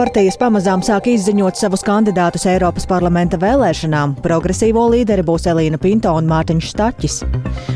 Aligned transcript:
Partijas 0.00 0.38
pamazām 0.40 0.80
sāk 0.80 1.10
izziņot 1.12 1.58
savus 1.60 1.82
kandidātus 1.84 2.46
Eiropas 2.48 2.86
parlamenta 2.88 3.36
vēlēšanām. 3.36 4.14
Progresīvo 4.24 4.86
līderi 4.94 5.20
būs 5.28 5.44
Elīna 5.52 5.76
Pinto 5.76 6.14
un 6.16 6.24
Mārtiņš 6.30 6.70
Staķis. 6.72 7.16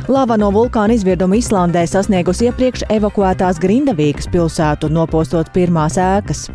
Lava 0.09 0.39
no 0.41 0.49
vulkāna 0.53 0.97
izvirduma 0.97 1.37
Islandē 1.37 1.83
sasniegusi 1.85 2.47
iepriekš 2.49 2.87
evakuētās 2.95 3.61
Grindavīgas 3.61 4.31
pilsētu, 4.33 4.89
nopostot 4.93 5.51
pirmās 5.53 5.99
ēkas. 6.01 6.47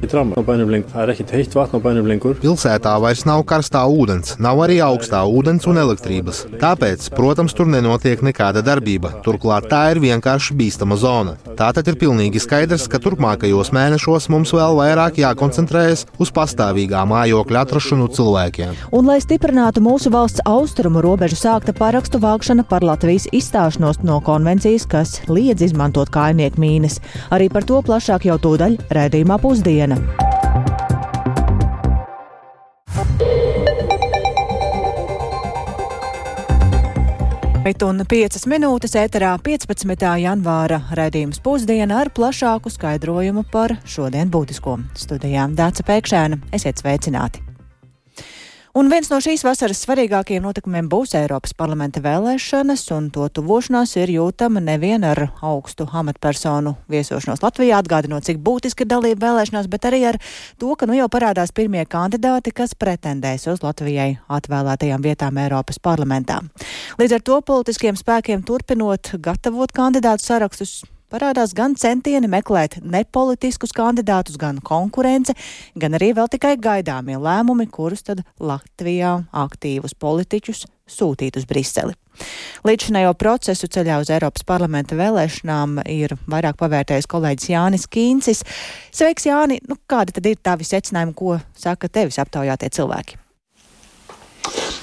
Pilsētā 2.41 2.95
vairs 3.05 3.23
nav 3.29 3.45
karstā 3.53 3.83
ūdens, 3.85 4.39
nav 4.41 4.63
arī 4.65 4.79
augstā 4.85 5.21
ūdens 5.29 5.69
un 5.69 5.81
elektrības. 5.83 6.41
Tāpēc, 6.65 7.11
protams, 7.13 7.53
tur 7.53 7.69
nenotiek 7.69 8.25
nekāda 8.25 8.65
darbība. 8.65 9.19
Turklāt 9.21 9.69
tā 9.69 9.83
ir 9.93 10.01
vienkārši 10.01 10.57
bīstama 10.57 10.97
zona. 10.97 11.37
Tātad 11.61 11.93
ir 11.93 12.01
pilnīgi 12.01 12.41
skaidrs, 12.41 12.89
ka 12.89 13.01
turpmākajos 13.05 13.69
mēnešos 13.75 14.31
mums 14.33 14.57
vēl 14.57 14.77
vairāk 14.81 15.21
jākoncentrējas 15.21 15.58
jākoncentrējas 15.59 16.05
uz 16.19 16.31
pastāvīgā 16.31 17.03
mājokļa 17.09 17.63
atrašanu 17.65 18.09
cilvēkiem. 18.15 18.75
Un, 18.91 19.05
lai 19.05 19.19
stiprinātu 19.21 19.81
mūsu 19.81 20.11
valsts 20.11 20.41
austrumu 20.45 21.01
robežu, 21.01 21.35
sākta 21.35 21.73
parakstu 21.73 22.19
vākšana 22.19 22.65
par 22.67 22.83
Latvijas 22.83 23.27
izstāšanos 23.31 24.03
no 24.03 24.19
konvencijas, 24.21 24.87
kas 24.87 25.21
liedz 25.27 25.61
izmantot 25.61 26.09
kājnieku 26.09 26.59
mīnas. 26.59 26.99
Arī 27.31 27.49
par 27.49 27.63
to 27.63 27.81
plašāk 27.81 28.25
jau 28.25 28.39
tūdaļ 28.39 28.79
redzījumā 28.89 29.39
pusdiena. 29.41 30.28
Un 37.69 38.01
5 38.01 38.47
minūtes 38.49 38.95
ēterā 38.97 39.35
15. 39.45 40.05
janvāra 40.23 40.79
raidījums 40.97 41.37
pusdiena 41.45 41.99
ar 42.01 42.09
plašāku 42.09 42.71
skaidrojumu 42.73 43.43
par 43.51 43.75
šodien 43.85 44.31
būtisko. 44.33 44.79
Studijām 44.97 45.53
Dāca 45.59 45.85
Pēkšēna. 45.85 46.41
Esiet 46.57 46.81
sveicināti! 46.81 47.48
Un 48.77 48.85
viens 48.85 49.07
no 49.09 49.17
šīs 49.17 49.41
vasaras 49.41 49.79
svarīgākajiem 49.81 50.43
notikumiem 50.45 50.85
būs 50.91 51.15
Eiropas 51.17 51.55
parlamenta 51.57 52.03
vēlēšanas, 52.05 52.83
un 52.93 53.07
to 53.09 53.25
tuvošanās 53.33 53.95
ir 53.97 54.11
jūtama 54.13 54.61
nevien 54.61 55.01
ar 55.09 55.23
augstu 55.41 55.87
amatpersonu 55.89 56.75
viesošanos 56.91 57.41
Latvijā, 57.41 57.79
atgādinot, 57.81 58.27
cik 58.27 58.37
būtiski 58.45 58.85
ir 58.85 58.91
dalība 58.91 59.25
vēlēšanās, 59.25 59.71
bet 59.73 59.89
arī 59.89 60.03
ar 60.11 60.19
to, 60.61 60.75
ka 60.77 60.85
nu 60.85 60.99
jau 60.99 61.09
parādās 61.09 61.49
pirmie 61.49 61.81
kandidāti, 61.89 62.53
kas 62.53 62.77
pretendēs 62.77 63.47
uz 63.49 63.65
Latvijai 63.65 64.19
atvēlētajām 64.37 65.01
vietām 65.01 65.41
Eiropas 65.41 65.81
parlamentā. 65.81 66.43
Līdz 67.01 67.17
ar 67.17 67.25
to 67.25 67.41
politiskiem 67.41 67.97
spēkiem 67.97 68.45
turpinot 68.45 69.15
gatavot 69.17 69.73
kandidātu 69.73 70.29
sarakstus 70.29 70.83
parādās 71.11 71.53
gan 71.57 71.75
centieni 71.79 72.29
meklēt 72.31 72.79
nepolitiskus 72.83 73.73
kandidātus, 73.75 74.37
gan 74.39 74.61
konkurence, 74.65 75.35
gan 75.79 75.97
arī 75.97 76.11
vēl 76.17 76.29
tikai 76.31 76.55
gaidāmie 76.61 77.17
lēmumi, 77.19 77.69
kurus 77.71 78.05
tad 78.07 78.23
Latvijā 78.39 79.15
aktīvus 79.31 79.97
politiķus 79.99 80.65
sūtīt 80.89 81.37
uz 81.37 81.45
Briseli. 81.49 81.95
Līdzinējo 82.67 83.13
procesu 83.19 83.69
ceļā 83.71 83.99
uz 84.01 84.09
Eiropas 84.11 84.43
parlamenta 84.47 84.97
vēlēšanām 84.99 85.79
ir 85.87 86.15
vairāk 86.29 86.59
pavērtējis 86.59 87.07
kolēģis 87.09 87.51
Jānis 87.53 87.87
Kīncis. 87.87 88.43
Sveiks, 88.91 89.29
Jāni! 89.29 89.61
Nu, 89.69 89.79
kādi 89.89 90.17
tad 90.17 90.27
ir 90.27 90.39
tavi 90.43 90.67
secinājumi, 90.67 91.15
ko 91.15 91.37
saka 91.57 91.87
tevis 91.87 92.19
aptaujātie 92.19 92.71
cilvēki? 92.75 93.19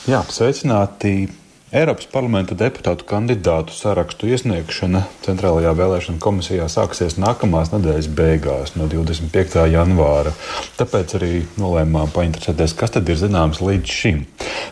Jā, 0.06 0.22
sveicināti! 0.30 1.45
Eiropas 1.74 2.06
parlamenta 2.06 2.54
deputātu 2.54 3.02
kandidātu 3.10 3.74
sarakstu 3.74 4.28
iesniegšana 4.30 5.00
Centrālajā 5.24 5.72
vēlēšana 5.74 6.20
komisijā 6.22 6.68
sāksies 6.70 7.16
nākamās 7.18 7.72
nedēļas 7.72 8.06
beigās, 8.14 8.76
no 8.78 8.86
25. 8.86 9.64
janvāra. 9.72 10.30
Tāpēc 10.78 11.16
arī 11.18 11.30
nolēmām 11.58 12.12
painteresēties, 12.14 12.74
kas 12.78 12.94
tad 12.94 13.10
ir 13.10 13.18
zināms 13.18 13.58
līdz 13.58 13.96
šim. 13.98 14.22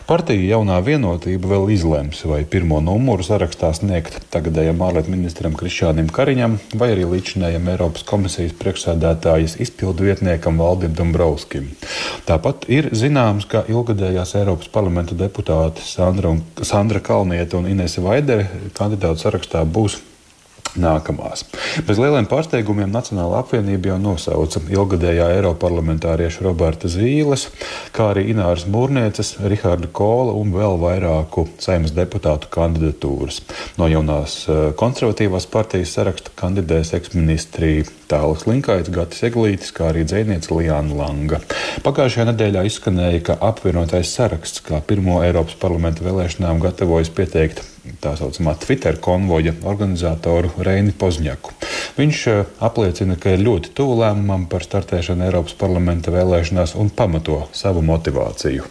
Partija 0.07 0.53
jaunā 0.53 0.77
vienotība 0.85 1.51
vēl 1.51 1.73
izlems, 1.75 2.21
vai 2.29 2.45
pirmo 2.47 2.79
numuru 2.79 3.27
sarakstā 3.27 3.73
sniegt 3.75 4.15
tagadējam 4.31 4.79
ārlietu 4.87 5.11
ministram 5.11 5.59
Krišānam 5.59 6.07
Kariņam 6.15 6.55
vai 6.79 6.93
arī 6.93 7.09
līdzinējam 7.11 7.67
Eiropas 7.73 8.07
komisijas 8.07 8.55
priekšsēdētājas 8.61 9.57
izpildu 9.67 10.07
vietniekam 10.07 10.63
Valdim 10.63 10.95
Dombrovskim. 10.95 11.73
Tāpat 12.29 12.69
ir 12.71 12.93
zināms, 12.95 13.49
ka 13.51 13.65
ilgadējās 13.67 14.37
Eiropas 14.39 14.71
parlamenta 14.71 15.17
deputāte 15.19 15.83
Sandra 15.83 16.31
un 16.31 16.43
Sandra 16.63 16.84
Sandra 16.85 17.01
Kalniete 17.01 17.57
un 17.57 17.65
Inese 17.65 17.97
Vaidere 17.97 18.43
kandidātu 18.77 19.23
sarakstā 19.23 19.63
būs 19.65 19.95
nākamās. 20.79 21.45
Bez 21.87 21.99
lieliem 22.01 22.27
pārsteigumiem 22.29 22.91
Nacionāla 22.93 23.41
apvienība 23.43 23.93
jau 23.93 23.99
nosauca 24.01 24.61
ilgadējā 24.71 25.29
Eiroparlamentārieša 25.37 26.45
Roberta 26.45 26.91
Zīles, 26.91 27.47
kā 27.95 28.11
arī 28.13 28.27
Ināras 28.33 28.67
Mūrnieces, 28.71 29.35
Riharda 29.45 29.89
Kola 29.91 30.35
un 30.37 30.53
vēl 30.55 30.79
vairāku 30.81 31.47
saimas 31.61 31.95
deputātu 31.95 32.51
kandidatūras. 32.53 33.41
No 33.79 33.89
jaunās 33.91 34.41
eh, 34.49 34.71
konservatīvās 34.79 35.49
partijas 35.51 35.95
saraksta 35.97 36.33
kandidēs 36.39 36.93
eksministri 36.97 37.85
Tālāk 38.05 38.45
Linkaits, 38.45 38.91
Gatis 38.93 39.23
Eglītis, 39.25 39.71
kā 39.73 39.89
arī 39.89 40.03
dzēniece 40.05 40.53
Lijāna 40.53 40.93
Langa. 40.99 41.39
Pagājušajā 41.85 42.29
nedēļā 42.29 42.65
izskanēja, 42.69 43.23
ka 43.31 43.39
apvienotais 43.49 44.13
saraksts 44.13 44.61
kā 44.65 44.81
pirmo 44.85 45.21
Eiropas 45.25 45.57
parlamenta 45.61 46.05
vēlēšanām 46.05 46.61
gatavojas 46.61 47.09
pieteikt 47.15 47.63
tā 48.03 48.15
saucamā 48.19 48.55
Twitter 48.61 48.99
konvoja 49.01 49.53
organizatoru 49.63 50.53
Reini 50.65 50.95
Pozņaku. 50.95 51.57
Viņš 51.99 52.23
eh, 52.31 52.41
apliecina, 52.69 53.19
ka 53.19 53.35
ir 53.35 53.45
ļoti 53.45 53.75
tuvu 53.77 53.99
lēmumam 54.03 54.47
par 54.51 54.65
startēšanu 54.65 55.27
Eiropas 55.29 55.57
parlamenta 55.59 56.13
vēlēšanās 56.15 56.77
un 56.79 56.91
pamato 56.93 57.45
savu 57.53 57.85
motivāciju 57.85 58.65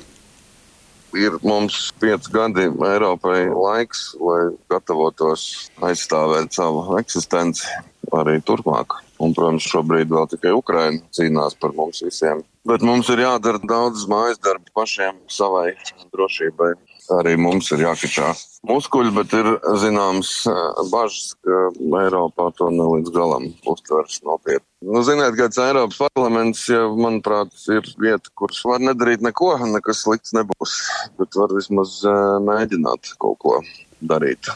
ir 1.15 1.37
mums 1.43 1.93
pieci 2.01 2.31
gadi 2.35 2.67
Eiropai 2.67 3.47
laiks, 3.49 4.15
lai 4.19 4.51
gatavotos 4.71 5.71
aizstāvēt 5.85 6.55
savu 6.57 6.99
eksistenci 6.99 7.69
arī 8.15 8.41
turpmāk. 8.43 9.01
Un, 9.23 9.33
protams, 9.35 9.67
šobrīd 9.71 10.11
vēl 10.11 10.27
tikai 10.33 10.53
Ukraina 10.57 10.99
cīnās 11.15 11.55
par 11.61 11.73
mums 11.77 12.03
visiem. 12.03 12.43
Bet 12.67 12.83
mums 12.83 13.09
ir 13.13 13.23
jādara 13.23 13.61
daudz 13.63 14.09
mājas 14.11 14.41
darbu 14.43 14.73
pašiem 14.75 15.21
savai 15.31 15.77
drošībai. 16.13 16.75
Arī 17.13 17.35
mums 17.37 17.69
ir 17.75 17.83
jākačā 17.85 18.31
muskuļi, 18.65 19.11
bet 19.13 19.35
ir 19.37 19.49
zināms 19.83 20.31
eh, 20.49 20.61
bažas, 20.89 21.35
ka 21.45 21.59
Eiropā 22.01 22.47
to 22.57 22.71
ne 22.73 22.87
līdz 22.95 23.13
galam 23.13 23.51
uztvers 23.69 24.23
nopietni. 24.25 24.65
Nu, 24.85 25.03
ziniet, 25.05 25.37
kāds 25.37 25.61
Eiropas 25.61 26.01
parlaments, 26.15 26.65
ja, 26.73 26.87
manuprāt, 26.89 27.53
ir 27.73 27.85
vieta, 28.01 28.33
kuras 28.37 28.63
var 28.65 28.81
nedarīt 28.85 29.25
neko, 29.25 29.53
nekas 29.69 30.05
slikts 30.07 30.33
nebūs, 30.37 30.79
bet 31.21 31.37
var 31.41 31.53
vismaz 31.53 32.01
eh, 32.09 32.23
mēģināt 32.49 33.13
kaut 33.21 33.41
ko 33.45 33.61
darīt. 34.01 34.49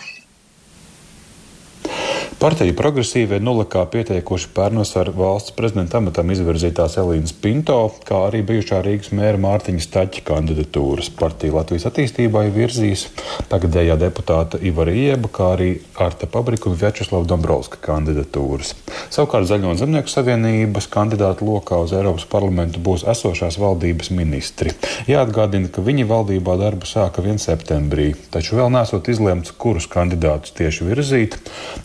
Partija 2.37 2.75
progresīvie 2.77 3.39
nulakā 3.41 3.81
pieteikuši 3.91 4.51
pērnos 4.55 4.93
ar 5.01 5.09
valsts 5.17 5.55
prezidenta 5.57 5.97
amatam 5.99 6.29
izvirzītās 6.31 6.99
Elīnas 7.01 7.33
Pinto, 7.43 7.79
kā 8.07 8.21
arī 8.29 8.43
bijušā 8.47 8.83
Rīgas 8.85 9.11
mēra 9.17 9.41
Mārtiņa 9.43 9.83
Staķa 9.83 10.23
kandidatūras. 10.29 11.09
Partija 11.19 11.57
Latvijas 11.57 11.89
attīstībai 11.89 12.45
virzīs 12.55 13.07
tagadējā 13.51 13.97
deputāta 13.99 14.61
Ivara 14.61 14.93
Ieba, 14.95 15.31
kā 15.35 15.49
arī 15.57 15.71
Arta 15.99 16.29
Pabriku 16.31 16.71
un 16.71 16.77
Vjačeslava 16.79 17.27
Dombrovska 17.27 17.81
kandidatūras. 17.89 18.75
Savukārt 19.09 19.49
Zaļo 19.49 19.73
un 19.73 19.81
Zemnieku 19.81 20.13
savienības 20.13 20.87
kandidātu 20.93 21.49
lokā 21.49 21.81
uz 21.83 21.97
Eiropas 21.97 22.29
parlamentu 22.31 22.85
būs 22.85 23.07
esošās 23.09 23.59
valdības 23.59 24.13
ministri. 24.15 24.77
Jāatgādina, 25.11 25.73
ka 25.73 25.83
viņi 25.83 26.07
valdībā 26.13 26.59
darbu 26.61 26.87
sāka 26.87 27.25
1. 27.25 27.43
septembrī, 27.49 28.13
taču 28.31 28.61
vēl 28.61 28.71
nesot 28.77 29.11
izlemts, 29.11 29.57
kurus 29.59 29.91
kandidātus 29.91 30.55
tieši 30.61 30.87
virzīt, 30.93 31.39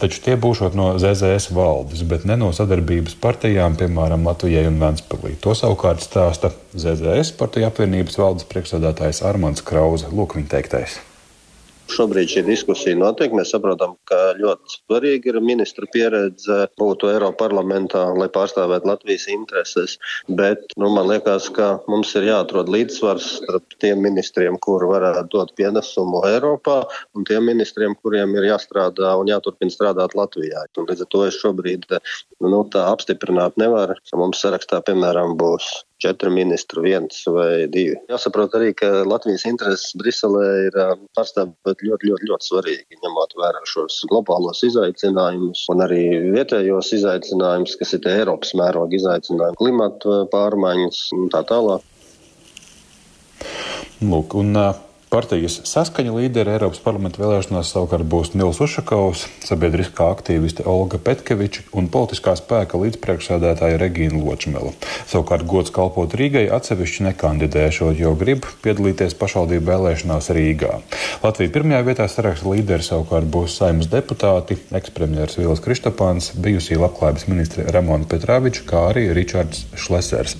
taču 0.03 0.21
tie 0.21 0.32
būšot 0.39 0.75
no 0.77 0.91
ZZS 0.97 1.51
valdes, 1.55 2.03
bet 2.09 2.27
ne 2.29 2.37
no 2.39 2.51
sadarbības 2.55 3.15
partijām, 3.23 3.77
piemēram, 3.79 4.25
Latvijai 4.29 4.65
un 4.71 4.81
Ventspilī. 4.81 5.37
To 5.45 5.55
savukārt 5.57 6.03
stāsta 6.05 6.53
ZZS 6.73 7.35
partiju 7.39 7.69
apvienības 7.69 8.19
valdes 8.21 8.49
priekšsēdētājs 8.51 9.23
Armāns 9.29 9.65
Krause. 9.65 10.11
Lūk, 10.13 10.37
viņa 10.39 10.55
teiktais. 10.57 11.01
Šobrīd 11.93 12.31
šī 12.31 12.41
diskusija 12.47 12.97
notiek. 12.97 13.33
Mēs 13.37 13.51
saprotam, 13.53 13.93
ka 14.09 14.17
ļoti 14.39 14.77
svarīgi 14.79 15.29
ir 15.29 15.39
ministra 15.45 15.85
pieredze 15.93 16.63
būt 16.81 17.05
Eiropas 17.09 17.37
parlamentā, 17.37 18.01
lai 18.17 18.29
pārstāvētu 18.33 18.89
Latvijas 18.89 19.27
intereses. 19.29 19.97
Bet 20.39 20.73
nu, 20.79 20.89
man 20.95 21.09
liekas, 21.11 21.51
ka 21.53 21.69
mums 21.91 22.15
ir 22.17 22.27
jāatrod 22.31 22.71
līdzsvars 22.73 23.29
starp 23.43 23.77
tiem 23.83 24.01
ministriem, 24.05 24.57
kuri 24.63 24.89
varētu 24.89 25.29
dot 25.35 25.53
pienesumu 25.59 26.23
Eiropā, 26.31 26.79
un 27.13 27.29
tiem 27.29 27.45
ministriem, 27.51 27.95
kuriem 28.01 28.33
ir 28.39 28.49
jāstrādā 28.49 29.13
un 29.19 29.29
jāturpina 29.29 29.73
strādāt 29.73 30.17
Latvijā. 30.17 30.65
Un 30.77 30.89
līdz 30.89 31.05
ar 31.05 31.13
to 31.13 31.25
es 31.29 31.39
šobrīd 31.43 31.89
nu, 31.93 32.65
tā 32.73 32.89
apstiprināt 32.89 33.59
nevaru. 33.61 33.99
Mums 34.17 34.41
sarakstā, 34.41 34.81
piemēram, 34.87 35.37
būs 35.37 35.69
četri 36.03 36.31
ministri, 36.33 36.83
viens 36.83 37.23
vai 37.31 37.65
divi. 37.71 37.95
Jāsaprot 38.11 38.55
arī, 38.59 38.73
ka 38.77 38.89
Latvijas 39.07 39.45
intereses 39.49 39.95
Briselē 39.99 40.45
ir 40.67 40.79
pārstāvēt 41.17 41.83
ļoti, 41.87 42.11
ļoti, 42.11 42.29
ļoti 42.31 42.49
svarīgi, 42.49 43.01
ņemot 43.05 43.35
vērā 43.39 43.63
šos 43.69 44.03
globālos 44.11 44.63
izaicinājumus 44.67 45.65
un 45.73 45.83
arī 45.87 46.03
vietējos 46.35 46.93
izaicinājumus, 46.99 47.77
kas 47.79 47.95
ir 47.97 48.09
Eiropas 48.13 48.53
mēroga 48.59 48.99
izaicinājumi, 48.99 49.59
klimata 49.59 50.23
pārmaiņas 50.33 51.03
un 51.17 51.29
tā 51.33 51.45
tālāk. 51.49 51.85
Lūk, 54.03 54.35
un, 54.39 54.57
uh... 54.59 54.92
Partijas 55.13 55.59
saskaņa 55.69 56.09
līderi 56.09 56.55
Eiropas 56.55 56.79
parlamenta 56.81 57.19
vēlēšanās 57.21 57.69
savukārt 57.69 58.07
būs 58.09 58.31
Nils 58.33 58.57
Ušakovs, 58.65 59.27
sabiedriskā 59.45 60.07
aktīviste 60.09 60.63
Olga 60.65 60.97
Petkeviča 60.97 61.67
un 61.77 61.85
politiskā 61.93 62.33
spēka 62.39 62.79
līdzpriekšsādātāja 62.81 63.77
Regīna 63.77 64.17
Ločmela. 64.17 64.71
Savukārt 65.05 65.45
gods 65.45 65.69
kalpot 65.75 66.15
Rīgai 66.17 66.47
atsevišķi 66.57 67.05
nekandidēšot, 67.11 67.99
jo 68.01 68.15
grib 68.17 68.47
piedalīties 68.65 69.13
pašvaldību 69.19 69.67
vēlēšanās 69.67 70.31
Rīgā. 70.33 70.79
Latvija 71.21 71.53
pirmajā 71.59 71.83
vietā 71.91 72.09
saraksta 72.09 72.49
līderi 72.49 72.87
savukārt 72.89 73.29
būs 73.29 73.59
saimnes 73.61 73.91
deputāti, 73.93 74.57
ekspremjeras 74.73 75.37
Vils 75.37 75.61
Kristopāns, 75.61 76.31
bijusī 76.33 76.79
labklājības 76.81 77.27
ministre 77.29 77.67
Ramona 77.69 78.09
Petrāviča, 78.09 78.65
kā 78.65 78.87
arī 78.89 79.05
Ričards 79.13 79.67
Šlesers. 79.77 80.39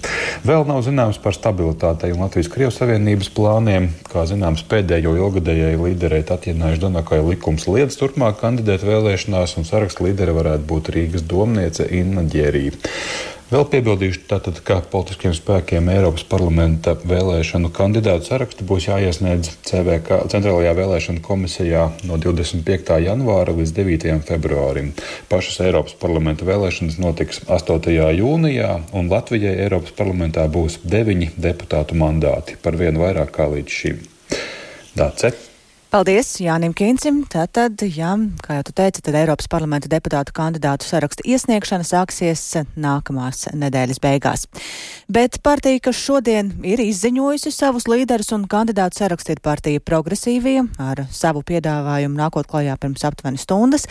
Vēl 0.50 0.66
nav 0.66 0.82
zināms 0.90 1.22
par 1.22 1.38
stabilitātei 1.38 2.10
un 2.18 2.26
Latvijas-Krievijas 2.26 2.82
Savienības 2.82 3.30
plāniem, 3.38 3.92
kā 4.10 4.26
zināms 4.26 4.63
protams, 4.64 4.70
pēdējo 4.70 5.16
ilgadējai 5.18 5.78
līderei 5.78 6.24
Tatjanai 6.24 6.76
Ždanakai 6.76 7.22
likums 7.24 7.68
liedz 7.68 7.98
turpmāk 7.98 8.40
kandidēt 8.40 8.84
vēlēšanās, 8.84 9.58
un 9.58 9.66
saraksta 9.66 10.04
līdere 10.04 10.34
varētu 10.34 10.64
būt 10.68 10.90
Rīgas 10.94 11.24
domniece 11.24 11.88
Inna 11.90 12.24
Ģērija. 12.24 12.74
Vēl 13.54 13.68
piebildīšu, 13.70 14.24
tātad, 14.26 14.58
ka 14.66 14.80
politiskiem 14.90 15.34
spēkiem 15.36 15.90
Eiropas 15.94 16.24
parlamenta 16.26 16.96
vēlēšanu 16.96 17.70
kandidātu 17.70 18.26
sarakstu 18.26 18.66
būs 18.66 18.88
jāiesniedz 18.88 19.52
CVK, 19.68 20.24
Centrālajā 20.32 20.72
vēlēšana 20.74 21.22
komisijā 21.22 21.84
no 22.08 22.18
25. 22.18 22.98
janvāra 23.04 23.54
līdz 23.54 23.76
9. 23.78 24.16
februārim. 24.26 24.90
Pašas 25.30 25.60
Eiropas 25.68 25.94
parlamenta 26.02 26.48
vēlēšanas 26.50 26.98
notiks 27.04 27.44
8. 27.46 27.94
jūnijā, 27.94 28.72
un 28.96 29.14
Latvijai 29.14 29.54
Eiropas 29.68 29.94
parlamentā 29.94 30.48
būs 30.50 30.80
deviņi 30.82 31.36
deputātu 31.38 32.00
mandāti, 32.00 32.58
par 32.64 32.80
vienu 32.80 33.06
vairāk 33.06 33.36
kā 33.38 33.52
līdz 33.54 33.80
šim. 33.84 34.02
Dāce. 34.98 35.34
Paldies 35.94 36.32
Jānim 36.42 36.72
Kīncim. 36.74 37.20
Tātad, 37.30 37.78
jā, 37.86 38.16
kā 38.42 38.56
jau 38.58 38.64
tu 38.66 38.74
teici, 38.74 39.04
tad 39.06 39.14
Eiropas 39.14 39.46
parlamenta 39.46 39.92
deputātu 39.92 40.34
kandidātu 40.34 40.88
saraksta 40.88 41.22
iesniegšana 41.30 41.86
sāksies 41.86 42.42
nākamās 42.74 43.44
nedēļas 43.54 44.02
beigās. 44.02 44.48
Bet 45.06 45.38
partija, 45.46 45.84
kas 45.86 46.02
šodien 46.02 46.50
ir 46.66 46.82
izziņojusi 46.82 47.54
savus 47.54 47.86
līderus 47.86 48.34
un 48.34 48.48
kandidātu 48.50 49.04
sarakstu, 49.04 49.36
ir 49.36 49.46
partija 49.46 49.86
progresīvie 49.86 50.64
ar 50.82 51.06
savu 51.14 51.46
piedāvājumu 51.46 52.18
nākot 52.18 52.50
klajā 52.50 52.80
pirms 52.82 53.06
aptuveni 53.06 53.42
stundas. 53.42 53.86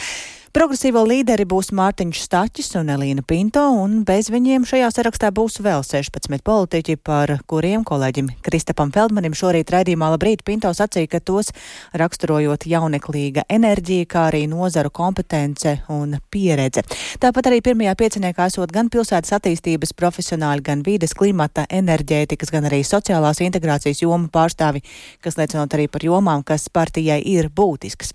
Progresīvo 0.53 1.01
līderi 1.09 1.47
būs 1.49 1.71
Mārtiņš 1.73 2.19
Staķis 2.27 2.75
un 2.77 2.91
Elīna 2.93 3.23
Pinto, 3.25 3.63
un 3.81 4.03
bez 4.05 4.27
viņiem 4.29 4.67
šajā 4.69 4.91
sarakstā 4.93 5.31
būs 5.33 5.55
vēl 5.65 5.81
16 5.81 6.43
politiķi, 6.45 6.99
par 7.01 7.31
kuriem 7.49 7.87
kolēģim 7.89 8.29
Kristapam 8.45 8.93
Feldmanim 8.93 9.33
šorīt 9.33 9.73
raidījumā 9.73 10.11
labrīt 10.13 10.43
Pinto 10.45 10.69
sacīja, 10.77 11.09
ka 11.15 11.21
tos 11.25 11.49
raksturojot 11.97 12.67
jauneklīga 12.69 13.47
enerģija, 13.49 14.11
kā 14.13 14.27
arī 14.29 14.43
nozaru 14.51 14.93
kompetence 14.93 15.73
un 15.89 16.19
pieredze. 16.29 16.85
Tāpat 17.25 17.49
arī 17.49 17.63
pirmajā 17.65 17.97
pieciniekā 18.05 18.51
esot 18.53 18.77
gan 18.77 18.93
pilsētas 18.93 19.33
attīstības 19.39 19.97
profesionāļi, 19.97 20.67
gan 20.69 20.85
vīdes 20.85 21.17
klimata, 21.17 21.65
enerģētikas, 21.73 22.53
gan 22.53 22.69
arī 22.69 22.83
sociālās 22.85 23.41
integrācijas 23.41 24.05
jomu 24.05 24.29
pārstāvi, 24.29 24.85
kas 25.25 25.41
liecinot 25.41 25.81
arī 25.81 25.89
par 25.89 26.05
jomām, 26.05 26.45
kas 26.45 26.69
partijai 26.69 27.23
ir 27.39 27.49
būtiskas. 27.49 28.13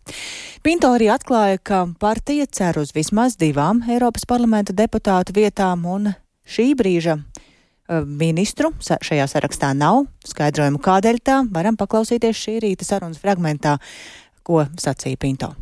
Pinto 0.62 0.94
arī 0.94 1.10
atklāja, 1.10 1.58
ka 1.66 1.84
partija 1.98 2.27
partija 2.28 2.46
cer 2.52 2.76
uz 2.82 2.90
vismaz 2.92 3.38
divām 3.40 3.78
Eiropas 3.88 4.26
parlamenta 4.28 4.74
deputātu 4.76 5.32
vietām, 5.32 5.86
un 5.88 6.10
šī 6.44 6.74
brīža 6.76 7.14
eh, 7.16 8.02
ministru 8.04 8.74
šajā 8.84 9.30
sarakstā 9.32 9.70
nav. 9.72 10.02
Skaidrojumu, 10.28 10.82
kādēļ 10.84 11.22
tā, 11.24 11.38
varam 11.56 11.78
paklausīties 11.80 12.42
šī 12.42 12.58
rīta 12.66 12.84
sarunas 12.84 13.24
fragmentā, 13.24 13.78
ko 14.44 14.66
sacīja 14.76 15.22
Pinto. 15.24 15.54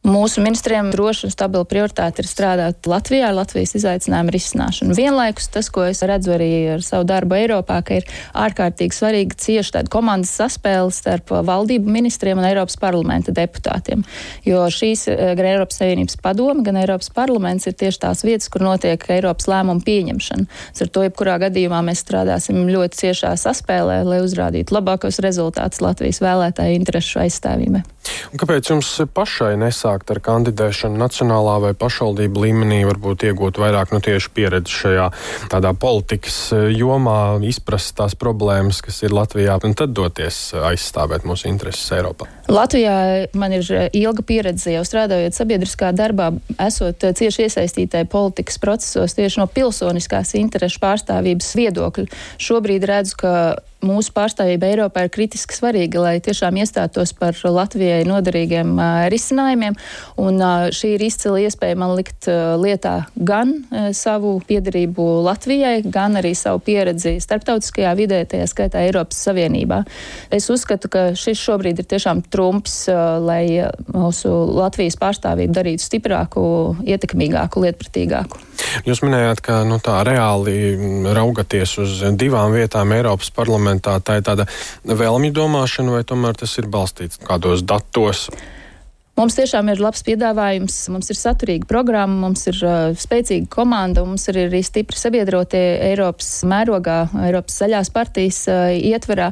Mūsu 0.00 0.40
ministriem 0.40 0.86
droši 0.88 1.26
un 1.28 1.32
stabila 1.34 1.66
prioritāte 1.68 2.22
ir 2.22 2.28
strādāt 2.28 2.86
Latvijā 2.88 3.26
ar 3.28 3.34
Latvijas 3.36 3.74
izaicinājumu 3.76 4.32
risināšanu. 4.32 4.94
Vienlaikus 4.96 5.50
tas, 5.52 5.68
ko 5.68 5.84
es 5.84 6.00
redzu 6.08 6.32
arī 6.38 6.48
ar 6.72 6.84
savu 6.84 7.04
darbu 7.04 7.36
Eiropā, 7.36 7.76
ka 7.84 7.98
ir 7.98 8.06
ārkārtīgi 8.32 8.96
svarīga 8.96 9.36
cieši 9.36 9.74
tāda 9.74 9.92
komandas 9.92 10.32
saspēle 10.40 10.88
starp 10.96 11.34
valdību 11.44 11.92
ministriem 11.92 12.40
un 12.40 12.48
Eiropas 12.48 12.78
parlamenta 12.80 13.34
deputātiem. 13.36 14.06
Jo 14.48 14.62
šīs 14.72 15.04
eh, 15.12 15.34
gan 15.36 15.50
Eiropas 15.50 15.82
Savienības 15.82 16.16
padome, 16.24 16.64
gan 16.64 16.80
Eiropas 16.80 17.12
parlaments 17.12 17.68
ir 17.68 17.76
tieši 17.76 18.00
tās 18.06 18.24
vietas, 18.24 18.48
kur 18.48 18.64
notiek 18.64 19.04
Eiropas 19.12 19.52
lēmumu 19.52 19.84
pieņemšana. 19.84 20.48
Ar 20.80 20.92
to, 20.96 21.04
jebkurā 21.10 21.36
gadījumā 21.44 21.84
mēs 21.84 22.00
strādāsim 22.06 22.64
ļoti 22.72 23.02
ciešā 23.04 23.36
saspēlē, 23.36 24.00
lai 24.08 24.24
uzrādītu 24.24 24.80
labākos 24.80 25.20
rezultātus 25.20 25.84
Latvijas 25.84 26.24
vēlētāju 26.24 26.80
interesu 26.80 27.20
aizstāvībai. 27.20 27.84
Kāpēc 28.40 28.72
jums 28.72 28.88
pašai 29.12 29.54
nesākt 29.90 30.10
ar 30.10 30.20
kandidēšanu 30.22 30.98
nacionālā 30.98 31.56
vai 31.60 31.72
pašvaldību 31.74 32.44
līmenī, 32.44 32.84
varbūt 32.86 33.24
iegūt 33.26 33.58
vairāk 33.58 33.92
nu, 33.92 34.00
tieši 34.00 34.30
pieredzi 34.34 34.70
šajā 34.70 35.06
tādā 35.50 35.72
politikas 35.74 36.52
eh, 36.52 36.70
jomā, 36.76 37.40
izprast 37.42 37.96
tās 37.96 38.14
problēmas, 38.14 38.80
kas 38.82 39.02
ir 39.02 39.12
Latvijā, 39.12 39.58
un 39.64 39.74
tad 39.74 39.92
doties 39.94 40.54
aizstāvēt 40.54 41.26
mūsu 41.26 41.48
intereses 41.50 41.90
Eiropā? 41.92 42.28
Latvijā 42.48 43.26
man 43.34 43.52
ir 43.52 43.66
eh, 43.72 43.88
ilga 43.92 44.22
pieredze 44.22 44.74
jau 44.74 44.84
strādājot 44.86 45.34
sabiedriskā 45.34 45.92
darbā, 45.92 46.30
esot 46.58 47.02
eh, 47.04 47.14
cieši 47.16 47.48
iesaistītai 47.48 48.06
politikas 48.10 48.60
procesos 48.62 49.16
tieši 49.18 49.42
no 49.42 49.48
pilsoniskās 49.50 50.36
interešu 50.38 50.82
pārstāvības 50.82 51.50
viedokļa. 51.58 52.06
Šobrīd 52.38 52.86
redzu, 52.86 53.18
ka 53.20 53.34
mūsu 53.84 54.12
pārstāvība 54.14 54.68
Eiropā 54.70 55.06
ir 55.06 55.12
kritiski 55.12 55.56
svarīga, 55.56 56.02
lai 56.04 56.14
tiešām 56.22 56.58
iestātos 56.60 57.12
par 57.16 57.36
Latvijai 57.44 58.02
noderīgiem 58.08 58.72
uh, 58.76 59.06
risinājumiem. 59.12 59.76
Un, 60.20 60.40
uh, 60.40 60.68
šī 60.74 60.94
ir 60.96 61.04
izcila 61.06 61.40
iespēja 61.42 61.78
man 61.80 61.94
likt 61.98 62.28
uh, 62.30 62.54
lietā 62.60 63.06
gan 63.16 63.54
uh, 63.56 63.90
savu 63.96 64.36
piedarību 64.46 65.06
Latvijai, 65.26 65.80
gan 65.84 66.18
arī 66.20 66.34
savu 66.38 66.62
pieredzi 66.64 67.16
starptautiskajā 67.22 67.94
vidē, 67.98 68.22
tajā 68.30 68.48
skaitā 68.50 68.84
Eiropas 68.86 69.20
Savienībā. 69.26 69.82
Es 70.32 70.50
uzskatu, 70.52 70.92
ka 70.92 71.06
šis 71.18 71.40
šobrīd 71.40 71.82
ir 71.82 71.88
tiešām 71.90 72.22
trumps, 72.30 72.82
uh, 72.92 73.18
lai 73.24 73.44
mūsu 73.90 74.30
Latvijas 74.60 74.98
pārstāvību 75.00 75.56
darītu 75.56 75.88
stiprāku, 75.88 76.44
ietekmīgāku, 76.84 77.66
lietpratīgāku. 77.66 78.44
Jūs 78.84 79.00
minējāt, 79.02 79.40
ka 79.44 79.62
nu, 79.64 79.80
tā 79.82 80.02
reāli 80.06 80.76
raugaties 81.16 81.72
uz 81.80 82.02
divām 82.20 82.52
vietām 82.54 82.92
Eiropas 82.92 83.32
parlamentā 83.34 83.69
parlamentā, 83.70 84.00
tā 84.02 84.18
ir 84.18 84.24
tāda 84.26 84.46
vēlmju 84.84 85.32
domāšana, 85.32 85.94
vai 85.94 86.04
tomēr 86.04 86.36
tas 86.36 86.58
ir 86.58 86.66
balstīts 86.66 87.20
kādos 87.22 87.62
datos? 87.62 88.28
Mums 89.18 89.34
tiešām 89.36 89.68
ir 89.68 89.80
labs 89.82 90.00
piedāvājums, 90.06 90.74
mums 90.94 91.10
ir 91.12 91.18
saturīga 91.18 91.66
programma, 91.68 92.14
mums 92.22 92.46
ir 92.48 92.56
uh, 92.64 92.92
spēcīga 92.96 93.50
komanda, 93.52 94.00
mums 94.06 94.22
ir 94.30 94.38
arī 94.46 94.62
stipri 94.64 94.96
sabiedrotie 94.96 95.60
Eiropas 95.90 96.28
mērogā, 96.48 97.02
Eiropas 97.26 97.58
zaļās 97.60 97.90
partijas 97.92 98.38
uh, 98.48 98.70
ietverā. 98.72 99.28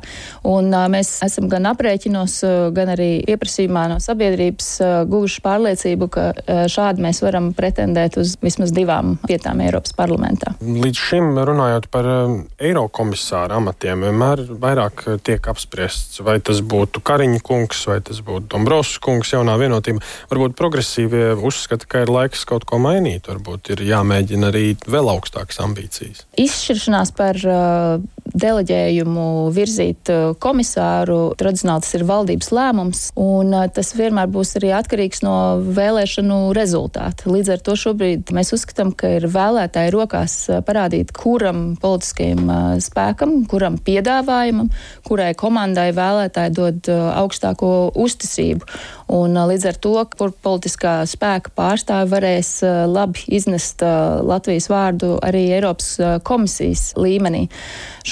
Un 0.51 0.69
uh, 0.75 0.85
mēs 0.93 1.15
esam 1.25 1.47
gan 1.49 1.71
aprēķinos, 1.71 2.35
uh, 2.45 2.57
gan 2.77 2.93
arī 2.93 3.23
pieprasījumā 3.29 3.87
no 3.95 4.01
sabiedrības 4.03 4.69
uh, 4.83 4.91
guvuši 5.09 5.45
pārliecību, 5.47 6.11
ka 6.13 6.27
uh, 6.35 6.61
šādi 6.69 7.07
mēs 7.07 7.23
varam 7.25 7.53
pretendēt 7.57 8.19
uz 8.21 8.35
vismaz 8.45 8.75
divām 8.77 9.17
vietām 9.31 9.63
Eiropas 9.65 9.97
parlamentā. 9.97 10.53
Līdz 10.61 11.05
šim 11.07 11.33
runājot 11.39 11.89
par 11.95 12.11
uh, 12.13 12.37
Eirokomisāru 12.61 13.57
amatiem, 13.63 14.05
vienmēr 14.11 14.45
vairāk 14.59 15.07
tiek 15.25 15.49
apspriests, 15.55 16.21
vai 16.27 16.41
tas 16.45 16.61
būtu 16.61 17.01
Kariņa 17.01 17.41
kungs, 17.47 17.87
vai 17.89 18.03
tas 18.05 18.21
būtu 18.27 18.51
Dombrovskis 18.53 19.01
kungs 19.09 19.33
jaunā 19.33 19.57
vienotībā 19.57 19.68
vienotība. 19.69 20.03
Varbūt 20.33 20.57
progresīvie 20.59 21.25
uzskata, 21.37 21.87
ka 21.89 22.05
ir 22.05 22.13
laiks 22.13 22.45
kaut 22.49 22.67
ko 22.69 22.81
mainīt. 22.83 23.29
Varbūt 23.31 23.75
ir 23.77 23.85
jāmēģina 23.89 24.51
arī 24.51 24.67
vēl 24.89 25.13
augstākas 25.15 25.61
ambīcijas. 25.65 26.25
Izšķiršanās 26.41 27.15
par 27.19 27.39
uh, 27.45 28.01
deleģējumu 28.35 29.27
virzīt 29.55 30.11
komisāru. 30.43 31.19
Tradicionāli 31.39 31.85
tas 31.85 31.95
ir 31.97 32.05
valdības 32.09 32.51
lēmums, 32.55 33.03
un 33.19 33.55
tas 33.75 33.93
vienmēr 33.97 34.31
būs 34.33 34.57
arī 34.61 34.73
atkarīgs 34.77 35.23
no 35.27 35.37
vēlēšanu 35.65 36.39
rezultāta. 36.57 37.29
Līdz 37.31 37.55
ar 37.55 37.65
to 37.65 37.77
šobrīd 37.79 38.33
mēs 38.35 38.53
uzskatām, 38.57 38.93
ka 38.97 39.15
ir 39.19 39.29
vēlētāji 39.33 39.95
rokās 39.95 40.37
parādīt, 40.67 41.13
kuram 41.17 41.77
politiskajam 41.81 42.81
spēkam, 42.85 43.35
kuram 43.51 43.79
piedāvājumam, 43.85 44.71
kurai 45.09 45.33
komandai 45.39 45.91
vēlētāji 45.97 46.55
dod 46.59 46.93
augstāko 46.93 47.73
uzticību. 47.99 48.69
Un, 49.15 49.37
līdz 49.49 49.71
ar 49.71 49.79
to, 49.81 49.95
kur 50.19 50.35
politiskā 50.45 50.99
spēka 51.09 51.55
pārstāvi 51.57 52.13
varēs 52.13 52.51
labi 52.93 53.25
iznest 53.39 53.81
Latvijas 53.81 54.69
vārdu 54.69 55.15
arī 55.25 55.47
Eiropas 55.57 55.95
komisijas 56.29 56.91
līmenī. 57.01 57.47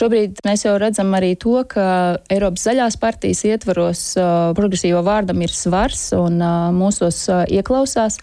Šobrīd 0.06 0.38
mēs 0.46 0.62
jau 0.62 0.76
redzam 0.78 1.08
arī 1.18 1.32
to, 1.34 1.56
ka 1.66 1.84
Eiropas 2.30 2.68
zaļās 2.68 2.94
partijas 3.02 3.40
ietvaros 3.48 4.02
progresīvo 4.54 5.00
vārdam 5.02 5.42
ir 5.42 5.50
svars 5.50 6.12
un 6.14 6.38
mūsos 6.76 7.24
ieklausās. 7.50 8.20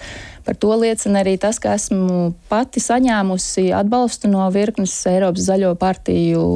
Par 0.47 0.55
to 0.59 0.71
liecina 0.79 1.19
arī 1.25 1.33
tas, 1.39 1.59
ka 1.59 1.75
esmu 1.75 2.29
pati 2.47 2.79
saņēmusi 2.83 3.65
atbalstu 3.75 4.31
no 4.31 4.47
virknes 4.55 4.95
Eiropas 5.11 5.43
zaļo 5.43 5.75
partiju 5.79 6.47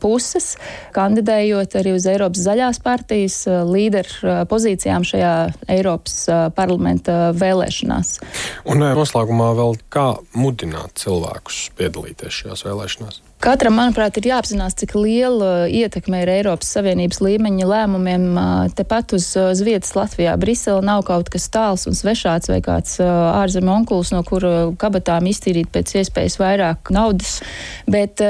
puses, 0.00 0.54
kandidējot 0.96 1.76
arī 1.76 1.96
uz 2.00 2.08
Eiropas 2.08 2.48
zaļās 2.48 2.80
partijas 2.80 3.42
līderu 3.68 4.40
pozīcijām 4.48 5.04
šajā 5.04 5.34
Eiropas 5.76 6.22
parlamenta 6.56 7.34
vēlēšanās. 7.36 8.16
Un 8.64 8.88
noslēgumā 8.96 9.52
vēl 9.60 9.82
kā 9.92 10.14
mudināt 10.32 11.04
cilvēkus 11.04 11.66
piedalīties 11.76 12.46
šajās 12.46 12.64
vēlēšanās? 12.70 13.26
Katram, 13.40 13.72
manuprāt, 13.72 14.18
ir 14.20 14.26
jāapzinās, 14.28 14.74
cik 14.76 14.90
liela 15.00 15.62
ietekme 15.64 16.18
ir 16.20 16.28
Eiropas 16.28 16.74
Savienības 16.74 17.22
līmeņa 17.24 17.68
lēmumiem 17.70 18.24
tepat 18.76 19.14
uz, 19.16 19.30
uz 19.32 19.62
vietas 19.64 19.94
Latvijā. 19.96 20.34
Brisele 20.36 20.82
nav 20.84 21.06
kaut 21.08 21.30
kas 21.32 21.48
tāls 21.48 21.86
un 21.88 21.96
svešāds 21.96 22.50
vai 22.52 22.58
kāds 22.60 22.98
ārzemju 23.00 23.72
onkulis, 23.72 24.10
no 24.12 24.20
kura 24.28 24.50
kabatām 24.76 25.24
iztīrīt 25.30 25.70
pēc 25.72 25.94
iespējas 26.02 26.36
vairāk 26.36 26.92
naudas, 26.92 27.38
bet 27.88 28.20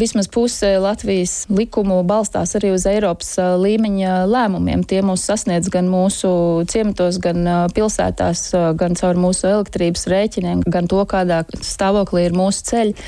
vismaz 0.00 0.30
puse 0.32 0.72
Latvijas 0.80 1.44
likumu 1.52 2.00
balstās 2.08 2.56
arī 2.56 2.72
uz 2.78 2.88
Eiropas 2.88 3.34
līmeņa 3.60 4.22
lēmumiem. 4.24 4.86
Tie 4.88 5.02
mūs 5.04 5.26
sasniedz 5.28 5.68
gan 5.68 5.92
mūsu 5.92 6.32
ciematos, 6.72 7.20
gan 7.20 7.44
pilsētās, 7.76 8.46
gan 8.80 8.96
caur 8.96 9.20
mūsu 9.20 9.52
elektrības 9.52 10.08
rēķiniem, 10.08 10.64
gan 10.64 10.88
to, 10.88 11.04
kādā 11.12 11.44
stāvoklī 11.60 12.30
ir 12.30 12.40
mūsu 12.40 12.64
ceļi. 12.72 12.98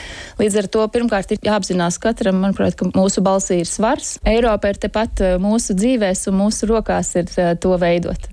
Līdz 0.45 0.61
ar 0.61 0.73
to 0.77 0.87
pirmkārt 0.93 1.21
pirmkārt 1.23 1.33
ir 1.33 1.49
jāapzinās 1.49 1.99
katram, 2.01 2.41
manuprāt, 2.41 2.75
ka 2.77 2.87
mūsu 2.95 3.23
balsī 3.23 3.61
ir 3.63 3.67
svars. 3.67 4.19
Eiropa 4.25 4.71
ir 4.71 4.79
tepat 4.79 5.21
eh, 5.21 5.39
mūsu 5.39 5.75
dzīvēs 5.75 6.29
un 6.29 6.39
mūsu 6.39 6.67
rokās 6.67 7.15
ir 7.17 7.27
eh, 7.37 7.55
to 7.57 7.77
veidot. 7.79 8.29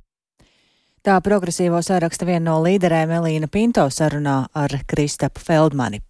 Tā 1.04 1.22
progresīvo 1.22 1.80
saraksta 1.82 2.26
viena 2.26 2.52
no 2.52 2.62
līderēm 2.64 3.10
Elīna 3.10 3.48
Pinto 3.48 3.90
sarunā 3.90 4.50
ar 4.54 4.70
Kristapu 4.86 5.40
Feldmani. 5.40 6.02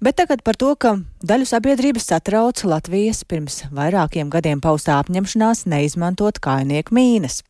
Bet 0.00 0.16
tagad 0.16 0.40
par 0.46 0.56
to, 0.56 0.72
ka 0.80 0.94
daļu 1.26 1.46
sabiedrības 1.48 2.06
satrauc 2.12 2.62
Latvijas 2.64 3.22
pirms 3.28 3.62
vairākiem 3.74 4.30
gadiem 4.32 4.62
paustā 4.64 4.96
apņemšanās 5.02 5.66
neizmantot 5.68 6.40
kainieku 6.40 6.96
mīnas. 6.96 7.42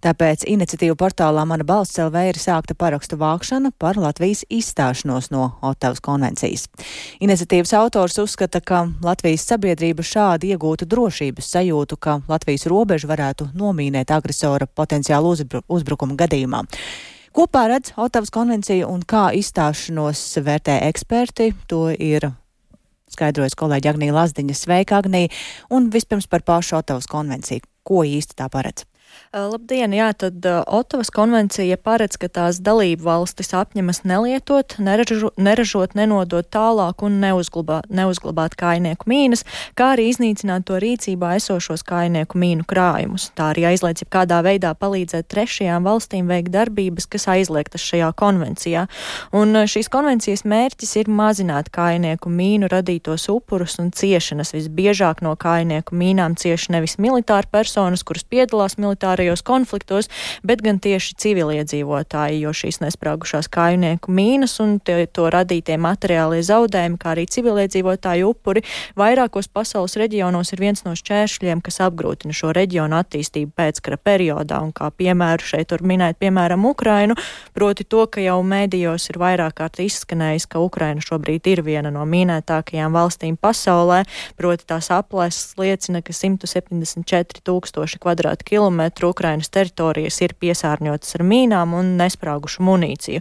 Tāpēc 0.00 0.46
iniciatīva 0.48 0.96
portālā 0.96 1.44
Mana 1.44 1.66
balss 1.68 1.98
LV 2.00 2.22
ir 2.30 2.40
sākta 2.40 2.72
parakstu 2.78 3.18
vākšana 3.20 3.74
par 3.76 4.00
Latvijas 4.00 4.46
izstāšanos 4.48 5.28
no 5.34 5.50
Otavas 5.60 6.00
konvencijas. 6.00 6.66
Iniciatīvas 7.20 7.74
autors 7.76 8.16
uzskata, 8.22 8.62
ka 8.64 8.86
Latvijas 9.04 9.44
sabiedrība 9.52 10.06
šādi 10.06 10.54
iegūtu 10.54 10.88
drošības 10.88 11.52
sajūtu, 11.54 12.00
ka 12.00 12.20
Latvijas 12.32 12.64
robeža 12.72 13.12
varētu 13.12 13.50
nomīnēt 13.52 14.16
agresora 14.16 14.64
potenciālu 14.66 15.36
uzbru 15.36 15.64
uzbrukumu 15.68 16.16
gadījumā. 16.16 16.64
Ko 17.40 17.46
paredz 17.46 17.94
Otavas 17.96 18.28
konvencija 18.28 18.84
un 18.84 19.00
kā 19.08 19.30
izstāšanos 19.32 20.20
vērtē 20.44 20.74
eksperti, 20.90 21.46
to 21.72 21.86
ir 21.88 22.26
skaidrojas 23.08 23.56
kolēģi 23.56 23.88
Agnija 23.94 24.12
Lazdiņa. 24.18 24.56
Sveika, 24.58 24.98
Agnija! 25.00 25.32
Un 25.72 25.88
vispirms 25.88 26.28
par 26.28 26.44
pašu 26.44 26.76
Otavas 26.82 27.08
konvenciju. 27.08 27.64
Ko 27.80 28.04
īsti 28.04 28.36
tā 28.42 28.50
paredz? 28.52 28.84
Labdien, 29.30 29.92
jā, 29.94 30.08
tad 30.18 30.42
Otavas 30.66 31.06
konvencija 31.14 31.76
paredz, 31.78 32.16
ka 32.18 32.26
tās 32.26 32.56
dalību 32.66 33.04
valstis 33.06 33.52
apņemas 33.54 34.02
nelietot, 34.02 34.74
neražu, 34.82 35.28
neražot, 35.38 35.92
nenodot 35.94 36.48
tālāk 36.50 37.04
un 37.06 37.20
neuzglabāt, 37.22 37.86
neuzglabāt 37.94 38.56
kainieku 38.58 39.06
mīnas, 39.10 39.44
kā 39.78 39.92
arī 39.94 40.08
iznīcināt 40.10 40.66
to 40.66 40.80
rīcībā 40.82 41.36
esošos 41.38 41.84
kainieku 41.86 42.40
mīnu 42.42 42.66
krājumus. 42.66 43.28
Tā 43.38 43.52
arī 43.52 43.68
aizliedz 43.70 44.02
jebkādā 44.02 44.40
veidā 44.42 44.72
palīdzēt 44.74 45.28
trešajām 45.30 45.86
valstīm 45.86 46.26
veikt 46.26 46.50
darbības, 46.56 47.06
kas 47.14 47.28
aizliegtas 47.30 47.86
šajā 47.86 48.10
konvencijā. 48.18 48.88
Un 49.30 49.54
šīs 49.70 49.92
konvencijas 49.94 50.42
mērķis 50.42 50.96
ir 51.04 51.12
mazināt 51.22 51.70
kainieku 51.70 52.34
mīnu 52.34 52.66
radītos 52.74 53.28
upurus 53.30 53.78
un 53.78 53.94
ciešanas. 53.94 54.56
Visbiežāk 54.58 55.22
no 55.22 55.36
kainieku 55.38 55.94
mīnām 55.94 56.34
cieši 56.34 56.74
nevis 56.74 56.98
militāri 56.98 57.46
personas, 57.46 58.02
kuras 58.02 58.26
piedalās 58.26 58.74
militāri 58.74 58.99
militārajos 59.00 59.42
konfliktos, 59.42 60.08
bet 60.44 60.60
gan 60.62 60.78
tieši 60.80 61.14
civiliedzīvotāji, 61.16 62.40
jo 62.44 62.52
šīs 62.52 62.80
nesprāgušās 62.82 63.48
kājnieku 63.48 64.12
mīnas 64.12 64.60
un 64.60 64.78
tie, 64.80 65.06
to 65.06 65.30
radītie 65.30 65.78
materiālie 65.78 66.42
zaudējumi, 66.42 66.98
kā 67.00 67.14
arī 67.14 67.26
civiliedzīvotāju 67.26 68.30
upuri, 68.30 68.62
vairākos 68.96 69.48
pasaules 69.48 69.96
reģionos 69.96 70.52
ir 70.52 70.60
viens 70.60 70.84
no 70.84 70.94
šķēršļiem, 70.94 71.60
kas 71.60 71.80
apgrūtina 71.80 72.34
šo 72.34 72.52
reģionu 72.52 72.98
attīstību 73.00 73.52
pēckara 73.56 73.96
periodā. 73.96 74.60
Un 74.60 74.72
kā 74.72 74.90
piemēru 74.90 75.44
šeit 75.44 75.72
var 75.72 75.82
minēt, 75.82 76.18
piemēram, 76.20 76.64
Ukrainu, 76.66 77.16
proti 77.54 77.84
to, 77.84 78.04
ka 78.06 78.20
jau 78.20 78.40
mēdījos 78.44 79.10
ir 79.10 79.20
vairāk 79.20 79.56
kārt 79.60 79.80
izskanējis, 79.80 80.48
ka 80.50 80.60
Ukraina 80.60 81.00
šobrīd 81.00 81.48
ir 81.50 81.64
viena 81.64 81.92
no 81.92 82.04
mīnētākajām 82.04 82.92
valstīm 82.94 83.38
pasaulē, 83.40 84.02
proti 84.36 84.68
tās 84.68 84.90
aplēses 84.94 85.56
liecina, 85.60 86.02
ka 86.04 86.14
174 86.14 87.44
tūkstoši 87.46 88.00
kvadrātkilometru 88.02 88.89
Ukrainas 89.10 89.50
teritorijas 89.52 90.20
ir 90.24 90.34
piesārņotas 90.40 91.16
ar 91.18 91.22
mīnām 91.26 91.74
un 91.78 91.96
nesprāgušu 92.00 92.64
munīciju. 92.66 93.20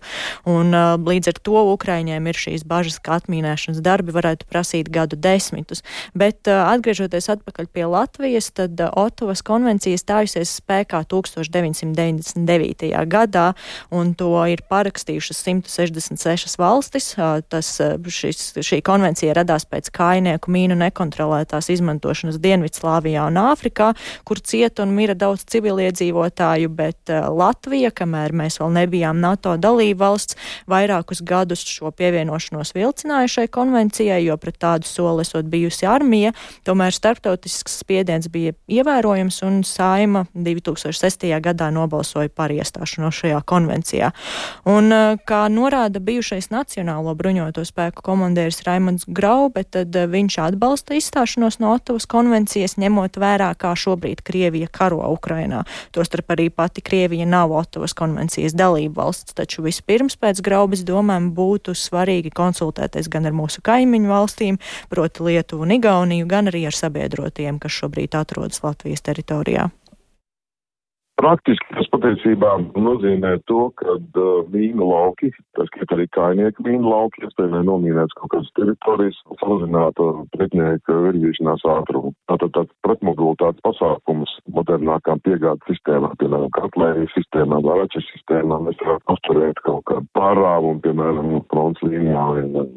Un, 0.50 0.74
uh, 0.74 0.96
līdz 0.98 1.28
ar 1.34 1.38
to 1.46 1.64
Ukraiņiem 1.74 2.28
ir 2.30 2.40
šīs 2.40 2.66
bažas, 2.68 3.00
ka 3.04 3.20
atmīnēšanas 3.20 3.82
darbi 3.86 4.12
varētu 4.16 4.48
prasīt 4.50 4.90
gadu 4.94 5.16
desmitus. 5.20 5.84
Bet 6.18 6.48
uh, 6.50 6.72
atgriežoties 6.74 7.30
atpakaļ 7.36 7.70
pie 7.74 7.86
Latvijas, 7.90 8.52
tad 8.56 8.80
uh, 8.80 8.90
Otavas 9.00 9.44
konvencija 9.46 9.98
stājusies 10.00 10.58
spēkā 10.62 11.04
1999. 11.10 12.90
gadā, 13.10 13.48
un 13.92 14.14
to 14.18 14.34
ir 14.52 14.64
parakstījušas 14.70 15.44
166 15.46 16.58
valstis. 16.60 17.14
Tas, 17.50 17.68
šis, 18.10 18.54
šī 18.66 18.82
konvencija 18.86 19.34
radās 19.38 19.66
pēc 19.70 19.90
kainieku 19.96 20.52
mīnu 20.54 20.78
nekontrolētās 20.80 21.70
izmantošanas 21.74 22.40
Dienvidslāvijā 22.44 23.28
un 23.30 23.40
Āfrikā, 23.42 23.92
kur 24.28 24.38
cieta 24.40 24.84
un 24.86 24.90
mira 24.96 25.16
daudz 25.18 25.46
civili 25.50 25.59
civiliedzīvotāju, 25.60 26.70
bet 26.72 27.12
eh, 27.12 27.28
Latvija, 27.28 27.92
kamēr 27.96 28.34
mēs 28.36 28.60
vēl 28.62 28.72
nebijām 28.80 29.20
NATO 29.22 29.56
dalība 29.60 30.08
valsts, 30.10 30.38
vairākus 30.70 31.22
gadus 31.26 31.64
šo 31.68 31.92
pievienošanos 31.92 32.72
vilcināja 32.78 33.28
šai 33.36 33.48
konvencijai, 33.52 34.22
jo 34.24 34.38
pret 34.40 34.60
tādu 34.62 34.88
soli 34.88 35.26
esot 35.26 35.50
bijusi 35.52 35.88
armija. 35.90 36.32
Tomēr 36.68 36.96
starptautisks 36.96 37.80
spiediens 37.82 38.30
bija 38.32 38.56
ievērojams 38.72 39.42
un 39.48 39.62
Saima 39.68 40.26
2006. 40.34 41.28
gadā 41.44 41.70
nobalsoja 41.76 42.32
par 42.32 42.54
iestāšanos 42.54 43.20
šajā 43.24 43.42
konvencijā. 43.50 44.12
Un, 44.66 44.92
eh, 44.94 45.18
kā 45.28 45.44
norāda 45.52 46.00
bijušais 46.00 46.50
Nacionālo 46.54 47.16
bruņoto 47.16 47.66
spēku 47.68 48.06
komandieris 48.06 48.64
Raimonds 48.64 49.06
Graube, 49.08 49.64
tad 49.64 49.96
eh, 49.96 50.08
viņš 50.08 50.40
atbalsta 50.48 50.96
izstāšanos 50.96 51.60
no 51.60 51.74
Otavas 51.76 52.08
konvencijas, 52.10 52.78
ņemot 52.80 53.20
vērā, 53.20 53.52
kā 53.60 53.76
šobrīd 53.76 54.24
Krievija 54.24 54.70
karo 54.72 55.04
Ukrainā. 55.12 55.49
Tostarp 55.96 56.36
arī 56.36 56.50
pati 56.54 56.84
Krievija 56.86 57.26
nav 57.30 57.54
Otavas 57.56 57.96
konvencijas 57.98 58.56
dalība 58.58 59.04
valsts, 59.04 59.36
taču 59.38 59.66
vispirms 59.66 60.18
pēc 60.20 60.44
graubas 60.46 60.86
domām 60.88 61.32
būtu 61.38 61.76
svarīgi 61.78 62.34
konsultēties 62.36 63.10
gan 63.12 63.30
ar 63.30 63.36
mūsu 63.36 63.64
kaimiņu 63.66 64.14
valstīm, 64.14 64.62
proti 64.90 65.26
Lietuvu 65.30 65.66
un 65.68 65.76
Igauniju, 65.80 66.30
gan 66.30 66.52
arī 66.52 66.66
ar 66.70 66.76
sabiedrotiem, 66.76 67.60
kas 67.60 67.80
šobrīd 67.82 68.18
atrodas 68.20 68.64
Latvijas 68.66 69.06
teritorijā. 69.06 69.70
Praktiski 71.20 71.74
tas 71.76 71.88
patiesībā 71.92 72.50
nozīmē 72.80 73.34
to, 73.50 73.66
ka 73.80 73.98
uh, 74.00 74.28
mīnu 74.54 74.86
lauki, 74.88 75.34
tas 75.58 75.68
ir 75.76 75.92
arī 75.92 76.06
kainieku 76.16 76.64
mīnu 76.64 76.88
lauki, 76.88 77.26
iespējamai 77.28 77.60
nomīnēts 77.68 78.16
kaut 78.16 78.32
kādas 78.32 78.54
teritorijas, 78.56 79.18
samazinātu 79.42 80.08
pretinieka 80.38 80.96
virzīšanās 81.10 81.66
ātrumu. 81.74 82.14
Tātad 82.32 82.54
tāds 82.56 82.72
pretmobilitātes 82.88 83.60
pasākums 83.68 84.32
modernākām 84.56 85.20
piegādes 85.26 85.68
sistēmām, 85.68 86.16
piemēram, 86.24 86.54
katlērijas 86.56 87.12
sistēmām, 87.18 87.68
varačas 87.68 88.08
sistēmām, 88.14 88.70
mēs 88.70 88.80
varētu 88.86 89.18
uzturēt 89.18 89.62
kaut 89.68 89.84
kādu 89.92 90.08
pārāvumu, 90.16 90.80
piemēram, 90.88 91.36
fronts 91.52 91.84
līnijā 91.84 92.26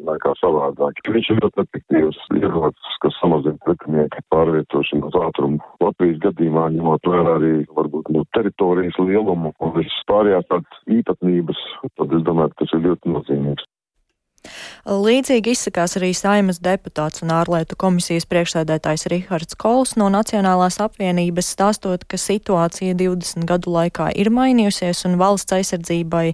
vai, 0.08 0.18
kā 0.26 0.34
savādāk. 0.42 0.99
Viņš 1.14 1.30
ir 1.30 1.40
ļoti 1.44 1.62
efektīvs 1.62 2.20
ierocis, 2.40 2.99
kas 3.06 3.22
samazina 3.22 3.54
pretinieka 3.62 4.26
pārvietošanās 4.34 5.22
ātrumu. 5.28 5.62
Latvijas 5.84 6.18
gadījumā 6.26 6.68
ņemot 6.75 7.11
vērā 7.14 7.38
arī 7.38 7.54
varbūt 7.70 8.11
no 8.11 8.26
teritorijas 8.36 8.98
lielumu 9.00 9.52
un 9.58 9.76
visas 9.76 10.00
pārējās 10.10 10.48
tādas 10.50 10.82
īpatnības, 11.00 11.62
tad 11.98 12.16
es 12.18 12.26
domāju, 12.26 12.54
ka 12.54 12.64
tas 12.64 12.74
ir 12.76 12.84
ļoti 12.88 13.14
nozīmīgs. 13.16 13.68
Līdzīgi 14.82 15.52
izsakās 15.54 15.94
arī 15.98 16.08
saimas 16.18 16.58
deputāts 16.62 17.22
un 17.22 17.30
ārlietu 17.30 17.76
komisijas 17.78 18.26
priekšsēdētājs 18.30 19.06
Rihards 19.12 19.58
Kols 19.62 19.94
no 20.00 20.08
Nacionālās 20.10 20.80
apvienības, 20.82 21.52
stāstot, 21.54 22.02
ka 22.10 22.18
situācija 22.18 22.96
20 22.98 23.46
gadu 23.46 23.74
laikā 23.76 24.10
ir 24.18 24.32
mainījusies 24.34 25.04
un 25.06 25.16
valsts 25.22 25.54
aizsardzībai, 25.58 26.24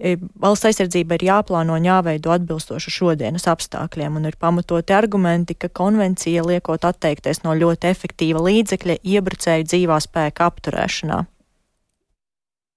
e, 0.00 0.16
valsts 0.40 0.70
aizsardzība 0.70 1.18
ir 1.18 1.28
jāplāno 1.28 1.76
un 1.76 1.88
jāveido 1.90 2.32
atbilstoši 2.32 2.94
šodienas 2.98 3.48
apstākļiem 3.52 4.16
un 4.16 4.30
ir 4.32 4.40
pamatoti 4.40 4.96
argumenti, 4.96 5.58
ka 5.58 5.68
konvencija 5.68 6.46
liekot 6.48 6.88
atteikties 6.88 7.44
no 7.44 7.52
ļoti 7.52 7.92
efektīva 7.92 8.48
līdzekļa 8.48 9.02
iebrucēju 9.04 9.68
dzīvā 9.68 10.00
spēka 10.08 10.48
apturēšanā. 10.48 11.26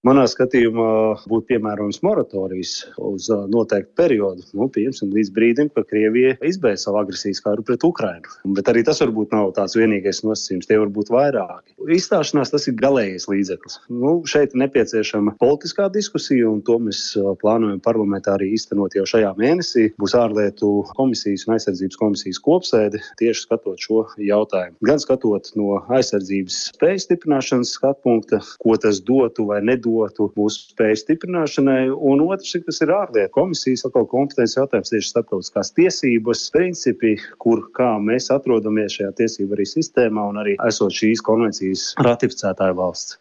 Manā 0.01 0.24
skatījumā 0.25 0.86
būtu 1.29 1.46
piemērojams 1.51 2.00
moratorijas 2.01 2.72
uz 3.05 3.27
noteiktu 3.53 3.91
periodu, 4.00 4.41
nu, 4.58 4.65
piemēram, 4.74 5.12
līdz 5.13 5.29
brīdim, 5.36 5.67
kad 5.75 5.86
Krievija 5.91 6.31
izbeidz 6.41 6.88
savu 6.88 6.98
agresijas 7.03 7.38
karu 7.46 7.62
pret 7.67 7.84
Ukrainu. 7.86 8.31
Bet 8.58 8.72
arī 8.72 8.81
tas 8.88 8.98
varbūt 9.03 9.36
nav 9.36 9.51
tāds 9.53 9.77
vienīgais 9.77 10.24
nosacījums, 10.25 10.65
tie 10.65 10.79
var 10.81 10.89
būt 10.96 11.12
vairāki. 11.13 11.75
Izstāšanās 11.93 12.50
tas 12.50 12.65
ir 12.65 12.79
galējais 12.79 13.27
līdzeklis. 13.29 13.77
Nu, 13.93 14.15
šeit 14.25 14.55
ir 14.55 14.63
nepieciešama 14.63 15.36
politiskā 15.38 15.86
diskusija, 15.93 16.50
un 16.50 16.65
to 16.65 16.79
mēs 16.81 17.03
plānojam 17.43 17.77
parlamentā 17.86 18.34
arī 18.39 18.50
īstenot 18.58 18.98
jau 18.98 19.05
šajā 19.13 19.36
mēnesī. 19.38 19.91
Būs 20.01 20.17
ārlietu 20.17 20.72
komisijas 20.98 21.46
un 21.46 21.60
aizsardzības 21.60 22.01
komisijas 22.01 22.41
kopsēde 22.41 23.03
tieši 23.22 23.46
skatot 23.46 23.86
šo 23.86 24.08
jautājumu. 24.17 24.79
Gan 24.89 25.05
skatot 25.05 25.53
no 25.62 25.77
aizsardzības 25.93 26.60
spēju 26.74 27.05
stiprināšanas 27.05 27.77
skatu 27.77 28.01
punkta, 28.10 28.41
ko 28.65 28.79
tas 28.81 29.03
dotu 29.05 29.46
vai 29.53 29.62
nedotu 29.62 29.90
dotu 29.91 30.29
mūsu 30.38 30.71
spēju 30.74 31.00
stiprināšanai, 31.01 31.81
un 31.91 32.24
otrs 32.27 32.55
ir, 32.57 32.65
kas 32.67 32.81
ir 32.86 32.93
ārlietu 32.95 33.33
komisijas 33.38 33.86
atkal 33.89 34.07
kompetences 34.12 34.57
jautājums 34.60 34.93
tieši 34.93 35.13
starptautiskās 35.13 35.74
tiesības 35.77 36.45
principi, 36.55 37.15
kur 37.41 37.65
kā 37.77 37.93
mēs 38.03 38.31
atrodamies 38.33 39.00
šajā 39.00 39.15
tiesību 39.24 39.57
arī 39.57 39.67
sistēmā 39.69 40.29
un 40.33 40.41
arī 40.43 40.57
esot 40.67 40.95
šīs 41.01 41.24
konvencijas 41.25 41.91
ratificētāja 42.01 42.77
valsts. 42.77 43.20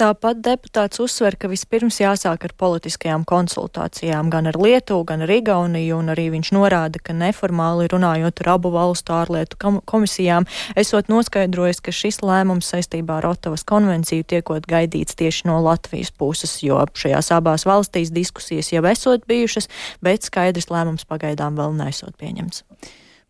Tāpat 0.00 0.40
deputāts 0.40 1.00
uzsver, 1.04 1.36
ka 1.36 1.50
vispirms 1.50 1.98
jāsāk 2.00 2.46
ar 2.46 2.54
politiskajām 2.58 3.26
konsultācijām 3.28 4.30
gan 4.32 4.48
ar 4.48 4.56
Lietuvu, 4.56 5.04
gan 5.08 5.24
ar 5.26 5.32
Igauniju, 5.34 5.98
un 6.00 6.12
arī 6.14 6.28
viņš 6.32 6.52
norāda, 6.56 7.02
ka 7.02 7.14
neformāli 7.16 7.90
runājot 7.92 8.42
ar 8.44 8.52
abu 8.54 8.72
valstu 8.72 9.14
ārlietu 9.16 9.60
komisijām, 9.88 10.48
esot 10.78 11.12
noskaidrojis, 11.12 11.82
ka 11.84 11.94
šis 11.94 12.22
lēmums 12.24 12.72
saistībā 12.72 13.20
ar 13.20 13.28
Otavas 13.34 13.66
konvenciju 13.68 14.24
tiekot 14.32 14.66
gaidīts 14.70 15.18
tieši 15.20 15.50
no 15.50 15.60
Latvijas 15.64 16.10
puses, 16.16 16.56
jo 16.64 16.80
šajās 16.96 17.30
abās 17.36 17.68
valstīs 17.68 18.14
diskusijas 18.14 18.72
jau 18.72 18.84
esot 18.88 19.28
bijušas, 19.28 19.68
bet 20.02 20.24
skaidrs 20.24 20.72
lēmums 20.72 21.06
pagaidām 21.08 21.60
vēl 21.60 21.76
nesot 21.76 22.16
pieņemts. 22.16 22.64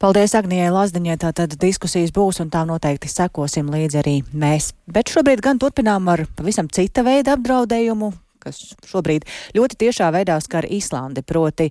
Paldies 0.02 0.32
Agnijai 0.35 0.73
Lazdiņai, 0.75 1.14
tātad 1.23 1.52
diskusijas 1.62 2.11
būs 2.11 2.40
un 2.42 2.49
tām 2.50 2.73
noteikti 2.73 3.06
sekosim 3.06 3.68
līdzi 3.71 4.00
arī 4.00 4.14
mēs. 4.35 4.73
Bet 4.90 5.12
šobrīd 5.14 5.38
gan 5.44 5.61
turpinām 5.62 6.09
ar 6.11 6.25
pavisam 6.35 6.66
cita 6.66 7.04
veida 7.06 7.37
apdraudējumu, 7.37 8.09
kas 8.42 8.59
šobrīd 8.90 9.28
ļoti 9.54 9.78
tiešā 9.85 10.09
veidā 10.11 10.40
skar 10.42 10.66
Īslandi, 10.66 11.23
proti 11.23 11.68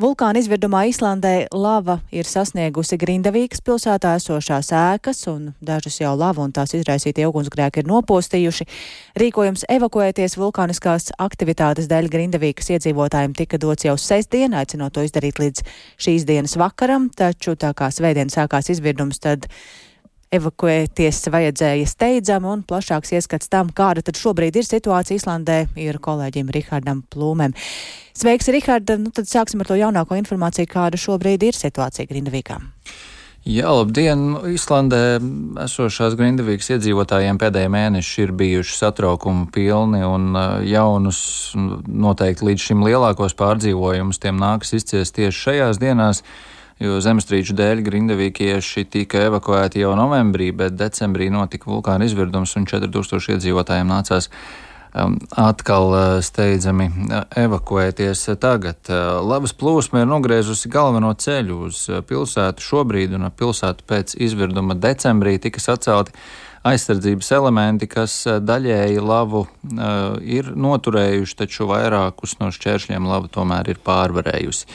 Vulkāna 0.00 0.40
izvirdumā 0.40 0.86
Islandē 0.88 1.50
lava 1.52 1.98
ir 2.08 2.24
sasniegusi 2.24 2.96
Grindavīkas 2.96 3.60
pilsētā 3.60 4.14
esošās 4.16 4.70
ēkas, 4.72 5.18
un 5.28 5.50
dažas 5.60 5.98
jau 6.00 6.14
lava 6.16 6.40
un 6.40 6.54
tās 6.56 6.72
izraisītie 6.78 7.26
ugunsgrēki 7.28 7.82
ir 7.82 7.90
nopostījuši. 7.90 8.64
Rīkojums 9.20 9.66
evakuēties 9.76 10.38
vulkāniskās 10.40 11.10
aktivitātes 11.20 11.90
dēļ 11.92 12.08
Grindavīkas 12.14 12.72
iedzīvotājiem 12.78 13.36
tika 13.42 13.60
dots 13.60 13.84
jau 13.90 13.98
sestdien, 14.00 14.56
aicinot 14.56 14.96
to 14.96 15.04
izdarīt 15.04 15.42
līdz 15.42 15.68
šīs 16.00 16.24
dienas 16.24 16.56
vakaram, 16.56 17.10
taču 17.12 17.58
tā 17.60 17.74
kā 17.76 17.92
svētdien 17.92 18.32
sākās 18.32 18.72
izvirdums, 18.72 19.20
tad 19.20 19.50
evakuēties 20.30 21.24
vajadzēja 21.32 21.86
steidzami 21.90 22.50
un 22.52 22.62
plašāks 22.66 23.10
ieskats 23.18 23.50
tam, 23.50 23.72
kāda 23.74 24.04
tad 24.06 24.18
šobrīd 24.18 24.60
ir 24.60 24.66
situācija 24.66 25.18
Islandē, 25.18 25.60
ir 25.74 25.98
kolēģim 26.02 26.52
Rihardam 26.54 27.02
Plūmēm. 27.10 27.56
Sveiks, 28.14 28.50
Riharda! 28.54 28.98
Nu, 29.00 29.10
tad 29.14 29.26
sāksim 29.30 29.62
ar 29.62 29.70
to 29.70 29.78
jaunāko 29.78 30.18
informāciju, 30.18 30.70
kāda 30.70 31.00
šobrīd 31.00 31.48
ir 31.48 31.58
situācija 31.58 32.06
Grindavīkā. 32.10 32.60
Jā, 33.48 33.72
labdien! 33.72 34.36
Islandē 34.52 35.02
esošās 35.64 36.14
Grindavīgas 36.20 36.70
iedzīvotājiem 36.76 37.40
pēdējie 37.40 37.72
mēneši 37.74 38.22
ir 38.26 38.34
bijuši 38.38 38.76
satraukumu 38.84 39.48
pilni 39.50 40.04
un 40.06 40.30
jaunus, 40.68 41.24
noteikti 41.56 42.52
līdz 42.52 42.68
šim 42.68 42.86
lielākos 42.86 43.34
pārdzīvojumus 43.40 44.22
tiem 44.22 44.38
nākas 44.38 44.76
izciest 44.78 45.16
tieši 45.18 45.46
šajās 45.48 45.82
dienās 45.82 46.22
jo 46.80 46.96
zemestrīču 47.04 47.54
dēļ 47.58 47.84
grindavīkieši 47.84 48.86
tika 48.88 49.26
evakuēti 49.28 49.82
jau 49.82 49.92
novembrī, 49.98 50.50
bet 50.56 50.78
decembrī 50.80 51.28
notika 51.32 51.70
vulkāna 51.70 52.08
izvirdums 52.08 52.56
un 52.56 52.66
4000 52.70 53.34
iedzīvotājiem 53.36 53.90
nācās 53.90 54.30
um, 54.30 55.18
atkal 55.36 55.92
uh, 55.92 56.04
steidzami 56.24 56.88
uh, 56.88 57.24
evakuēties 57.44 58.24
tagad. 58.40 58.80
Uh, 58.88 59.20
Labas 59.26 59.52
plūsma 59.56 60.02
ir 60.04 60.10
nogriezusi 60.10 60.72
galveno 60.72 61.12
ceļu 61.12 61.58
uz 61.68 61.84
pilsētu 62.08 62.64
šobrīd, 62.64 63.18
un 63.18 63.28
pilsētu 63.28 63.86
pēc 63.90 64.16
izvirduma 64.16 64.78
decembrī 64.78 65.36
tika 65.42 65.62
sacelti 65.62 66.16
aizsardzības 66.66 67.30
elementi, 67.32 67.88
kas 67.88 68.14
daļēji 68.44 69.00
lavu 69.00 69.44
uh, 69.46 70.18
ir 70.20 70.50
noturējuši, 70.56 71.36
taču 71.38 71.68
vairākus 71.70 72.36
no 72.40 72.50
šķēršļiem 72.52 73.08
lava 73.08 73.30
tomēr 73.32 73.72
ir 73.72 73.80
pārvarējusi. 73.84 74.66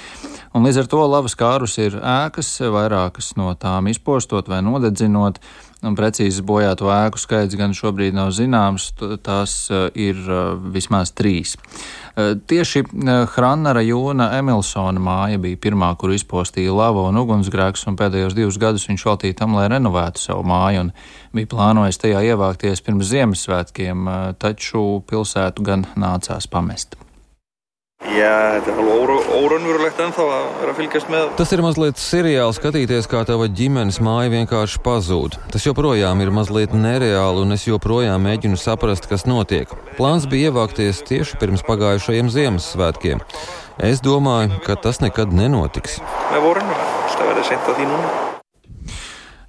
Un 0.55 0.65
līdz 0.65 0.81
ar 0.81 0.89
to 0.89 1.03
lavas 1.05 1.35
kārus 1.37 1.77
ir 1.83 1.97
ēkas, 1.99 2.49
vairākas 2.73 3.33
no 3.37 3.51
tām 3.59 3.91
izpostot 3.91 4.49
vai 4.49 4.61
nodedzinot. 4.65 5.41
Un 5.41 5.64
precīzi 5.93 6.41
bojāto 6.41 6.89
ēku 6.89 7.21
skaits 7.21 7.57
gan 7.59 7.75
šobrīd 7.77 8.15
nav 8.17 8.31
zināms, 8.33 8.89
tās 9.21 9.53
eh, 9.69 9.85
ir 10.07 10.17
eh, 10.17 10.41
vismaz 10.73 11.13
trīs. 11.13 11.53
Eh, 12.15 12.33
tieši 12.49 12.81
Hranara 13.35 13.85
Jūna 13.85 14.31
Emilsona 14.39 15.03
māja 15.03 15.37
bija 15.43 15.61
pirmā, 15.67 15.91
kur 16.01 16.15
izpostīja 16.15 16.73
lava 16.73 17.05
un 17.11 17.21
ugunsgrēks, 17.21 17.85
un 17.91 17.99
pēdējos 18.01 18.37
divus 18.37 18.57
gadus 18.61 18.89
viņš 18.89 19.05
veltīja 19.11 19.41
tam, 19.43 19.53
lai 19.59 19.69
renovētu 19.75 20.25
savu 20.25 20.47
māju, 20.49 20.87
un 20.87 20.93
bija 21.37 21.53
plānojis 21.53 22.01
tajā 22.01 22.25
ievākties 22.33 22.81
pirms 22.81 23.11
Ziemassvētkiem, 23.13 24.09
taču 24.41 25.03
pilsētu 25.05 25.69
gan 25.69 25.89
nācās 25.93 26.49
pamest. 26.49 26.97
Jā, 28.15 28.61
alveg 28.71 29.31
óraunverulegt 29.35 29.97
ennþá 29.99 30.25
að 30.31 30.45
vera 30.61 30.71
að 30.71 30.77
fylgjast 30.79 31.09
með. 31.11 31.25
Tas 31.39 31.51
ir 31.51 31.63
mazliet 31.65 31.99
seriāli 31.99 32.55
skatīties, 32.55 33.09
kā 33.11 33.23
tava 33.27 33.49
ģimenes 33.51 33.99
māja 34.03 34.31
vienkārši 34.31 34.79
pazūd. 34.85 35.35
Tas 35.51 35.65
joprojām 35.67 36.23
ir 36.23 36.31
mazliet 36.35 36.75
nereāli, 36.75 37.43
un 37.43 37.55
es 37.57 37.65
joprojām 37.67 38.23
mēģinu 38.23 38.59
saprast, 38.61 39.09
kas 39.11 39.27
notiek. 39.27 39.73
Plāns 39.99 40.29
bija 40.31 40.53
ievākties 40.53 41.03
tieši 41.09 41.41
pirms 41.41 41.65
pagājušajiem 41.67 42.31
Ziemassvētkiem. 42.37 43.25
Es 43.83 43.99
domāju, 43.99 44.61
ka 44.63 44.79
tas 44.79 45.03
nekad 45.03 45.35
nenotiks. 45.35 45.99
Með 46.31 46.47
vorinu, 46.47 46.79
það 47.17 47.33
verður 47.33 47.51
sent 47.51 47.75
að 47.75 48.34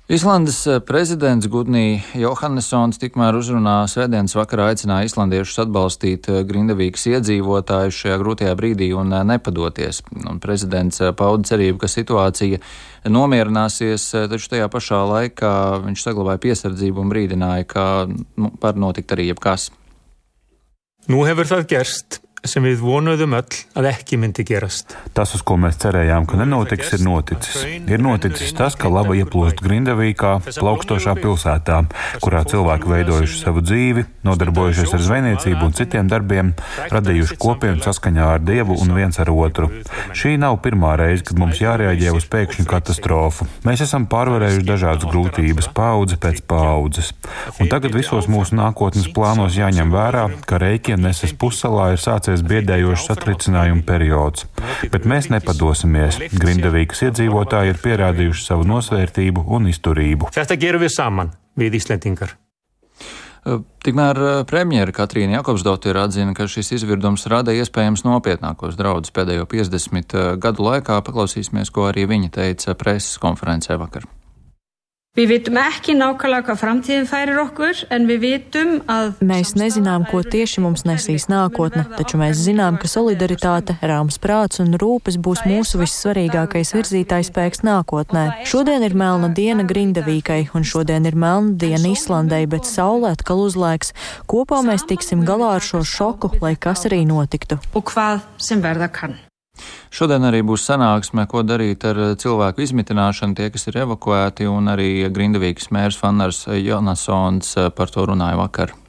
Islandes 0.07 0.61
eh, 0.71 0.79
prezidents 0.87 1.49
Gudnī 1.51 1.99
Johannesons 2.14 3.01
tikmēr 3.03 3.35
uzrunā 3.35 3.88
svētdienas 3.90 4.37
vakarā 4.38 4.69
aicināja 4.71 5.09
islandiešus 5.09 5.64
atbalstīt 5.64 6.29
eh, 6.31 6.45
Grindavīgas 6.47 7.09
iedzīvotājus 7.11 7.99
šajā 8.05 8.19
grūtajā 8.21 8.53
brīdī 8.55 8.92
un 8.95 9.11
eh, 9.11 9.25
nepadoties. 9.27 10.05
Un 10.31 10.38
prezidents 10.38 11.03
pauda 11.19 11.51
cerību, 11.51 11.81
ka 11.83 11.90
situācija 11.90 12.61
nomierināsies, 13.11 14.05
taču 14.31 14.53
tajā 14.53 14.69
pašā 14.71 15.01
laikā 15.11 15.53
viņš 15.88 16.07
saglabāja 16.07 16.45
piesardzību 16.45 17.03
un 17.03 17.11
brīdināja, 17.11 17.66
ka 17.75 17.88
nu, 18.07 18.53
var 18.62 18.79
notikt 18.79 19.16
arī 19.16 19.33
jebkas. 19.33 19.73
Nú 21.11 21.27
hefur 21.27 21.51
það 21.51 21.66
gerst 21.75 22.21
sem 22.44 22.64
við 22.66 22.83
vonuðum 22.85 23.35
öll 23.38 23.59
að 23.79 23.88
ekki 23.90 24.18
myndi 24.20 24.44
gerast. 24.46 24.94
Tas, 25.16 25.33
uz 25.37 25.42
ko 25.46 25.57
mēs 25.61 25.79
cerējām, 25.83 26.27
ka 26.29 26.38
nenotiks, 26.38 26.92
ir 26.96 27.05
noticis. 27.07 27.62
Ir 27.88 28.03
noticis 28.03 28.53
tas, 28.57 28.77
ka 28.79 28.90
lava 28.92 29.16
ieplūst 29.18 29.62
Grindavīkā, 29.64 30.33
plaukstošā 30.59 31.16
pilsētā, 31.18 31.81
kurā 32.22 32.42
cilvēki 32.49 32.92
veidojuši 32.92 33.40
savu 33.40 33.62
dzīvi, 33.64 34.05
nodarbojušies 34.27 34.94
ar 34.96 35.05
zvejniecību 35.07 35.66
un 35.66 35.77
citiem 35.77 36.11
darbiem, 36.12 36.53
radījuši 36.92 37.38
kopienu 37.40 37.83
saskaņā 37.85 38.29
ar 38.37 38.44
Dievu 38.46 38.79
un 38.83 38.94
viens 38.96 39.18
ar 39.22 39.33
otru. 39.33 39.70
Šī 40.16 40.37
nav 40.40 40.61
pirmā 40.64 40.94
reize, 41.01 41.25
kad 41.27 41.40
mums 41.40 41.62
jārēģē 41.62 42.14
uz 42.16 42.29
pēkšņu 42.33 42.66
katastrofu. 42.70 43.49
Mēs 43.66 43.85
esam 43.87 44.07
pārvarējuši 44.11 44.66
dažādas 44.68 45.09
grūtības, 45.11 45.70
paudze 45.77 46.20
pēc 46.20 46.42
paudzes. 46.49 47.12
Un 47.61 47.70
tagad 47.72 47.96
visos 47.96 48.29
mūsu 48.31 48.57
nākotnes 48.59 49.09
plānos 49.16 49.57
jāņem 49.59 49.92
vērā, 49.94 50.27
ka 50.46 50.61
Reikieneses 50.62 51.35
pussalā 51.38 51.92
ir 51.94 52.03
sācies 52.27 52.43
sāksies 52.43 52.47
biedējošs 52.51 53.12
atricinājuma 53.15 53.85
periods. 53.87 54.47
Bet 54.91 55.07
mēs 55.07 55.31
nepadosimies. 55.31 56.19
Grindavīgas 56.35 57.05
iedzīvotāji 57.09 57.75
ir 57.75 57.79
pierādījuši 57.83 58.45
savu 58.45 58.67
nosvērtību 58.67 59.47
un 59.47 59.69
izturību. 59.71 60.31
Tikmēr 63.47 64.19
premjera 64.51 64.91
Katrīna 64.91 65.39
Jakobsdotir 65.39 65.95
atzina, 66.03 66.35
ka 66.35 66.49
šis 66.51 66.73
izvirdums 66.81 67.29
rada 67.31 67.55
iespējams 67.55 68.03
nopietnākos 68.03 68.75
draudus 68.75 69.15
pēdējo 69.15 69.47
50 69.47 70.19
gadu 70.43 70.67
laikā. 70.67 70.99
Paklausīsimies, 71.07 71.71
ko 71.71 71.87
arī 71.93 72.09
viņa 72.11 72.35
teica 72.41 72.75
preses 72.75 73.21
konferencē 73.23 73.79
vakar. 73.79 74.09
Við 75.16 75.31
vitum 75.31 75.57
ekki 75.57 75.94
nákvæmlega 75.96 76.44
hvað 76.44 76.59
framtíðin 76.61 77.07
færir 77.09 77.38
okkur, 77.40 77.79
en 77.88 78.05
við 78.05 78.18
vitum 78.20 78.72
að... 78.92 79.14
Mēs 79.24 79.55
nezinām, 79.57 80.02
ko 80.11 80.18
tieši 80.20 80.61
mums 80.61 80.83
nesīs 80.85 81.24
nākotne, 81.33 81.87
taču 81.96 82.18
mēs 82.20 82.42
zinām, 82.44 82.76
ka 82.76 82.90
solidaritāte, 82.92 83.79
rāms 83.81 84.18
prāts 84.20 84.61
un 84.61 84.76
rūpes 84.76 85.16
būs 85.16 85.40
mūsu 85.48 85.81
vissvarīgākais 85.81 86.74
virzītājs 86.76 87.31
spēks 87.33 87.64
nākotnē. 87.64 88.26
Šodien 88.44 88.85
ir 88.85 88.92
melna 88.92 89.31
diena 89.33 89.64
Grindavīkai, 89.64 90.50
un 90.52 90.68
šodien 90.68 91.09
ir 91.09 91.16
melna 91.16 91.57
diena 91.64 91.94
Islandai, 91.94 92.42
bet 92.44 92.68
saule 92.68 93.14
atkal 93.16 93.40
uzlaiks. 93.46 93.94
Kopā 94.29 94.61
mēs 94.68 94.85
tiksim 94.85 95.24
galā 95.24 95.55
ar 95.57 95.64
šo 95.64 95.81
šoku, 95.81 96.35
lai 96.44 96.59
kas 96.61 96.85
arī 96.90 97.07
notiktu. 97.09 97.57
Un 97.72 97.88
hvað 97.88 98.20
sem 98.37 98.61
verða 98.61 98.92
kann. 98.92 99.16
Šodien 99.90 100.25
arī 100.29 100.42
būs 100.47 100.64
sanāksme, 100.69 101.27
ko 101.31 101.42
darīt 101.42 101.85
ar 101.88 102.03
cilvēku 102.21 102.64
izmitināšanu, 102.64 103.37
tie, 103.37 103.51
kas 103.51 103.69
ir 103.71 103.83
evakuēti, 103.85 104.49
un 104.51 104.73
arī 104.73 104.90
Grindavīgas 105.11 105.71
mērs 105.71 106.01
Fannars 106.01 106.47
Jonasons 106.47 107.55
par 107.77 107.92
to 107.92 108.07
runāja 108.11 108.37
vakar. 108.40 108.73
Dramma 108.73 108.77
á 108.77 108.77
bænum 108.77 108.77
lengur. 108.77 108.85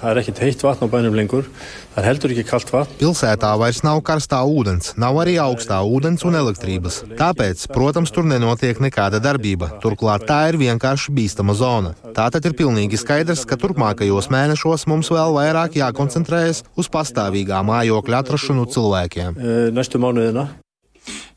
Það 0.00 0.10
er 0.10 0.18
ekkert 0.22 0.38
heitt 0.40 0.62
vatn 0.64 0.84
á 0.84 0.88
bænum 0.88 1.14
lengur. 1.14 1.44
Það 1.92 1.98
er 2.00 2.06
heldur 2.08 2.32
ekki 2.32 2.44
kalt 2.48 2.70
vatn. 2.72 2.94
Pilsētā 2.98 3.50
vairs 3.60 3.82
nav 3.84 4.00
karstā 4.00 4.38
ūdens, 4.48 4.94
nav 4.96 5.18
arī 5.20 5.34
augstā 5.38 5.82
ūdens 5.84 6.24
un 6.24 6.38
elektrības. 6.38 7.02
Tāpēc, 7.18 7.66
protams, 7.74 8.10
tur 8.10 8.24
nenotiek 8.24 8.80
nekāda 8.80 9.20
darbība. 9.22 9.74
Turklāt 9.84 10.24
tā 10.26 10.40
ir 10.48 10.58
vienkārši 10.58 11.12
bīstama 11.14 11.52
zona. 11.54 11.92
Tātad 12.16 12.48
ir 12.48 12.56
pilnīgi 12.56 12.98
skaidrs, 12.98 13.44
ka 13.44 13.60
turpmākajos 13.60 14.30
mēnešos 14.32 14.86
mums 14.88 15.12
vēl 15.12 15.36
vairāk 15.36 15.76
jākoncentrējas 15.78 16.64
uz 16.74 16.88
pastāvīgā 16.88 17.60
mājokļa 17.60 18.24
atrašanu 18.24 18.64
cilvēkiem. 18.72 19.36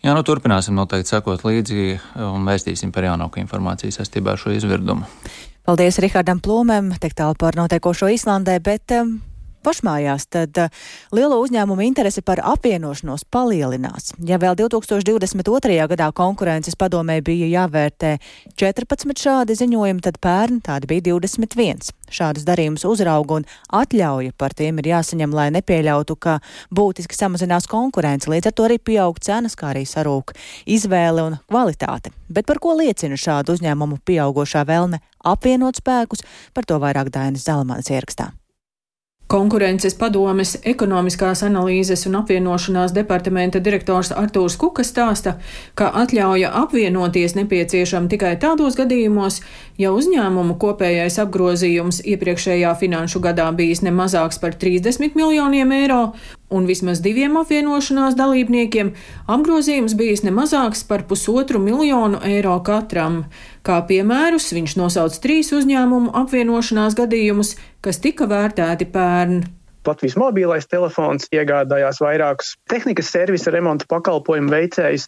Jā, 0.05 0.13
nu 0.15 0.23
turpināsim 0.23 0.77
noteikti 0.77 1.11
sekot 1.11 1.43
līdzi 1.43 1.97
un 2.23 2.47
vēstīsim 2.47 2.95
par 2.95 3.09
jaunāku 3.09 3.43
informāciju 3.43 3.91
saistībā 3.91 4.37
ar 4.37 4.39
šo 4.39 4.55
izvirdumu. 4.55 5.03
Paldies 5.67 5.97
Rihardam 5.99 6.39
Plūmēm, 6.39 6.93
tik 6.95 7.11
tālu 7.19 7.35
par 7.35 7.57
notiekošo 7.59 8.07
Islandē, 8.15 8.53
bet 8.63 8.93
um, 8.95 9.17
pašmājās, 9.67 10.29
tad 10.31 10.57
uh, 10.63 10.71
lielo 11.15 11.41
uzņēmumu 11.43 11.83
interese 11.85 12.23
par 12.25 12.41
apvienošanos 12.55 13.27
palielinās. 13.33 14.13
Ja 14.25 14.39
vēl 14.41 14.57
2022. 14.63 15.77
gadā 15.93 16.09
konkurences 16.15 16.79
padomē 16.79 17.19
bija 17.25 17.51
jāvērtē 17.51 18.15
14 18.57 19.27
šādi 19.27 19.57
ziņojumi, 19.59 20.03
tad 20.07 20.21
pērn 20.23 20.63
tādi 20.65 20.89
bija 20.89 21.09
21. 21.11 21.91
Šādus 22.07 22.45
darījumus 22.47 22.85
uzrauga 22.87 23.41
un 23.41 23.45
atļauja 23.75 24.31
par 24.39 24.55
tiem 24.55 24.79
ir 24.79 24.93
jāsaņem, 24.93 25.33
lai 25.35 25.49
nepieļautu, 25.57 26.15
ka 26.15 26.37
būtiski 26.71 27.17
samazinās 27.17 27.67
konkurence. 27.67 28.31
Līdz 28.31 28.51
ar 28.51 28.55
to 28.55 28.67
arī 28.67 28.79
pieaug 28.79 29.19
cenas, 29.23 29.57
kā 29.59 29.73
arī 29.73 29.83
sarūk 29.87 30.31
izvēle 30.77 31.27
un 31.27 31.37
kvalitāte. 31.49 32.15
Bet 32.31 32.47
par 32.47 32.61
ko 32.63 32.77
liecina 32.79 33.19
šādu 33.19 33.57
uzņēmumu 33.57 33.99
pieaugošā 34.07 34.63
vēlme 34.67 35.03
apvienot 35.27 35.83
spēkus, 35.83 36.23
par 36.55 36.67
to 36.67 36.79
vairāk 36.83 37.11
Dainas 37.11 37.47
Zalamānas 37.47 37.91
ierakstā. 37.91 38.31
Konkurences 39.27 39.91
padomes 39.99 40.53
ekonomiskās 40.63 41.41
analīzes 41.43 42.05
un 42.07 42.13
apvienošanās 42.21 42.93
departamenta 42.95 43.59
direktors 43.59 44.13
Artūrs 44.15 44.55
Kuka 44.55 44.85
stāsta, 44.87 45.33
ka 45.75 45.89
atļauja 45.99 46.53
apvienoties 46.61 47.35
nepieciešama 47.35 48.07
tikai 48.07 48.37
tādos 48.39 48.77
gadījumos, 48.79 49.41
ja 49.75 49.91
uzņēmumu 49.91 50.55
kopējais 50.63 51.19
apgrozījums 51.25 51.99
iepriekšējā 52.07 52.71
finanšu 52.79 53.19
gadā 53.27 53.49
bijis 53.51 53.83
ne 53.83 53.91
mazāks 53.91 54.39
par 54.39 54.55
30 54.55 55.19
miljoniem 55.19 55.75
eiro, 55.75 56.01
un 56.49 56.67
vismaz 56.69 57.01
diviem 57.03 57.35
apvienošanās 57.41 58.15
dalībniekiem 58.15 58.93
apgrozījums 59.33 59.97
bijis 59.99 60.23
ne 60.23 60.31
mazāks 60.35 60.85
par 60.87 61.03
pusotru 61.09 61.59
miljonu 61.63 62.21
eiro 62.23 62.55
katram. 62.63 63.25
Kā 63.67 63.81
piemērus 63.89 64.53
viņš 64.55 64.77
nosauc 64.79 65.19
trīs 65.23 65.51
uzņēmumu 65.55 66.13
apvienošanās 66.23 66.95
gadījumus, 66.99 67.55
kas 67.83 67.99
tika 68.03 68.29
vērtēti 68.31 68.87
pērn. 68.93 69.41
Latvijas 69.87 70.17
mobilais 70.19 70.67
telefons 70.69 71.29
iegādājās 71.33 72.01
vairākus 72.03 72.53
tehnikas 72.71 73.11
servisa 73.13 73.53
remonta 73.53 73.87
pakalpojumu 73.89 74.51
veicējus. 74.51 75.07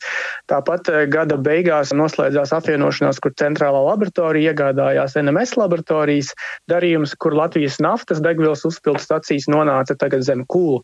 Tāpat 0.52 0.92
eh, 0.94 1.04
gada 1.12 1.38
beigās 1.38 1.94
noslēdzās 1.96 2.54
apvienošanās, 2.56 3.20
kur 3.24 3.36
centrālā 3.40 3.82
laboratorija 3.90 4.54
iegādājās 4.54 5.18
NMS 5.20 5.58
laboratorijas 5.60 6.34
darījums, 6.72 7.18
kur 7.20 7.36
Latvijas 7.38 7.80
naftas 7.84 8.24
degvielas 8.24 8.66
uzpildu 8.70 9.04
stacijas 9.04 9.50
nonāca 9.52 9.98
tagad 10.00 10.26
zem 10.28 10.46
kūla 10.50 10.82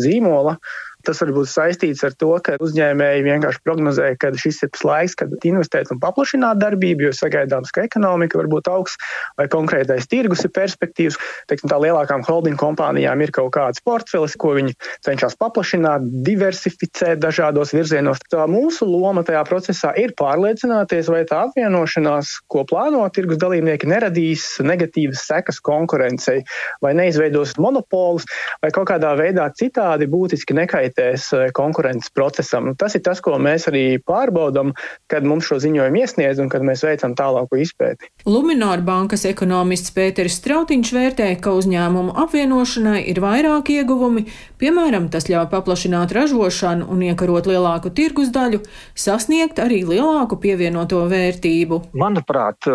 zīmola. 0.00 0.58
Tas 1.04 1.20
var 1.20 1.32
būt 1.36 1.50
saistīts 1.50 2.00
ar 2.06 2.14
to, 2.16 2.30
ka 2.44 2.56
uzņēmēji 2.64 3.24
vienkārši 3.26 3.60
prognozē, 3.66 4.06
ka 4.20 4.30
šis 4.40 4.62
ir 4.64 4.70
tas 4.72 4.84
laiks, 4.88 5.16
kad 5.20 5.32
investēt 5.44 5.90
un 5.92 6.00
paplašināt 6.00 6.60
darbību, 6.62 7.08
jo 7.08 7.12
sagaidāms, 7.16 7.72
ka 7.74 7.84
ekonomika 7.84 8.38
var 8.40 8.48
būt 8.52 8.70
augsts 8.72 9.12
vai 9.38 9.46
konkrētais 9.52 10.08
tirgus 10.08 10.46
ir 10.46 10.52
perspektīvs. 10.56 11.18
Teiksim, 11.50 11.68
tā 11.68 11.78
lielākām 11.82 12.24
holding 12.24 12.56
kompānijām 12.60 13.20
ir 13.20 13.34
kaut 13.36 13.52
kāds 13.58 13.84
portfelis, 13.84 14.36
ko 14.40 14.54
viņi 14.56 14.72
cenšas 15.04 15.36
paplašināt, 15.40 16.06
diversificēt 16.24 17.20
dažādos 17.20 17.74
virzienos. 17.76 18.22
Tā 18.32 18.48
mūsu 18.48 18.88
loma 18.88 19.26
tajā 19.26 19.44
procesā 19.48 19.92
ir 20.00 20.16
pārliecināties, 20.16 21.12
vai 21.12 21.24
tā 21.28 21.44
apvienošanās, 21.50 22.38
ko 22.48 22.64
plāno 22.70 23.04
tirgus 23.12 23.42
dalībnieki, 23.42 23.90
neradīs 23.92 24.46
negatīvas 24.64 25.26
sekas 25.28 25.60
konkurencei 25.64 26.40
vai 26.84 26.94
neizveidos 26.96 27.58
monopolus 27.60 28.24
vai 28.62 28.72
kaut 28.74 28.88
kādā 28.88 29.12
veidā 29.20 29.50
citādi 29.52 30.08
būtiski 30.10 30.56
nekaitēs 30.56 30.93
nekaitēs 30.94 31.32
eh, 31.32 31.52
konkurences 31.52 32.10
procesam. 32.10 32.68
Nu, 32.68 32.74
tas 32.74 32.94
ir 32.94 33.02
tas, 33.02 33.20
ko 33.20 33.38
mēs 33.38 33.68
arī 33.68 33.98
pārbaudām, 33.98 34.74
kad 35.08 35.24
mums 35.24 35.46
šo 35.46 35.58
ziņojumu 35.58 36.00
iesniedz 36.00 36.40
un 36.40 36.48
kad 36.48 36.62
mēs 36.62 36.84
veicam 36.84 37.14
tālāku 37.14 37.58
izpēti. 37.60 38.10
Lumināra 38.26 38.82
bankas 38.82 39.24
ekonomists 39.24 39.92
Pēteris 39.94 40.38
Strautiņš 40.40 40.92
vērtē, 40.94 41.28
ka 41.40 41.54
uzņēmumu 41.54 42.14
apvienošanai 42.24 43.04
ir 43.10 43.20
vairāk 43.20 43.70
ieguvumi, 43.70 44.26
piemēram, 44.58 45.08
tas 45.10 45.28
ļauj 45.28 45.48
paplašināt 45.50 46.12
ražošanu 46.12 46.88
un 46.90 47.02
iekarot 47.02 47.46
lielāku 47.46 47.92
tirgus 47.94 48.30
daļu, 48.34 48.62
sasniegt 48.94 49.58
arī 49.62 49.84
lielāku 49.86 50.38
pievienoto 50.40 51.04
vērtību. 51.10 51.80
Manuprāt, 51.94 52.66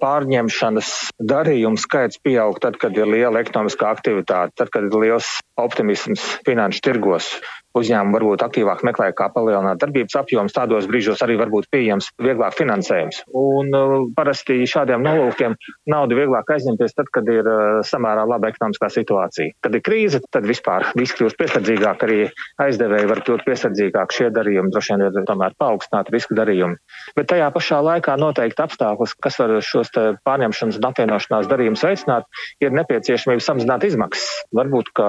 pārņemšanas 0.00 1.12
darījumu 1.18 1.80
skaits 1.80 2.20
pieaug 2.22 2.58
tad, 2.62 2.78
kad 2.80 2.96
ir 2.96 3.08
liela 3.08 3.42
ekonomiskā 3.42 3.90
aktivitāte, 3.92 4.56
tad, 4.58 4.72
kad 4.74 4.88
ir 4.88 4.98
liels 4.98 5.38
optimisms 5.58 6.24
finanšu 6.46 6.84
tirgos 6.84 7.32
uzņēmumi 7.80 8.16
varbūt 8.16 8.44
aktīvāk 8.46 8.84
meklē, 8.86 9.10
kā 9.16 9.28
palielināt 9.34 9.80
darbības 9.82 10.18
apjomus. 10.20 10.54
Tādos 10.56 10.88
brīžos 10.90 11.22
arī 11.24 11.38
var 11.40 11.52
būt 11.52 11.68
pieejams 11.72 12.10
vieglāk 12.22 12.56
finansējums. 12.58 13.22
Un 13.38 13.72
uh, 13.74 13.96
parasti 14.16 14.60
šādiem 14.68 15.04
nolūkiem 15.04 15.56
naudu 15.90 16.18
vieglāk 16.18 16.50
aizņemties 16.56 16.96
tad, 16.98 17.10
kad 17.14 17.28
ir 17.32 17.46
uh, 17.46 17.80
samērā 17.86 18.26
laba 18.28 18.50
ekonomiskā 18.52 18.90
situācija. 18.92 19.54
Kad 19.64 19.78
ir 19.78 19.84
krīze, 19.86 20.22
tad 20.34 20.48
vispār 20.48 20.90
viss 20.98 21.16
kļūst 21.18 21.38
piesardzīgāk, 21.40 22.04
arī 22.06 22.20
aizdevēji 22.64 23.10
var 23.12 23.22
kļūt 23.26 23.44
piesardzīgāk. 23.46 24.14
Šie 24.14 24.30
darījumi 24.34 24.72
droši 24.74 24.94
vien 24.94 25.06
ir 25.08 25.28
tomēr 25.28 25.56
paaugstināti 25.60 26.14
riska 26.14 26.36
darījumi. 26.38 26.78
Bet 27.16 27.30
tajā 27.32 27.48
pašā 27.54 27.80
laikā 27.84 28.16
noteikti 28.20 28.64
apstākļus, 28.64 29.14
kas 29.22 29.38
var 29.40 29.56
šos 29.64 29.92
pārņemšanas 30.26 30.78
un 30.80 30.88
apvienošanās 30.90 31.48
darījumus 31.50 31.84
veicināt, 31.86 32.28
ir 32.64 32.74
nepieciešamība 32.76 33.44
samazināt 33.44 33.86
izmaksas. 33.88 34.44
Varbūt, 34.56 34.92
ka 34.96 35.08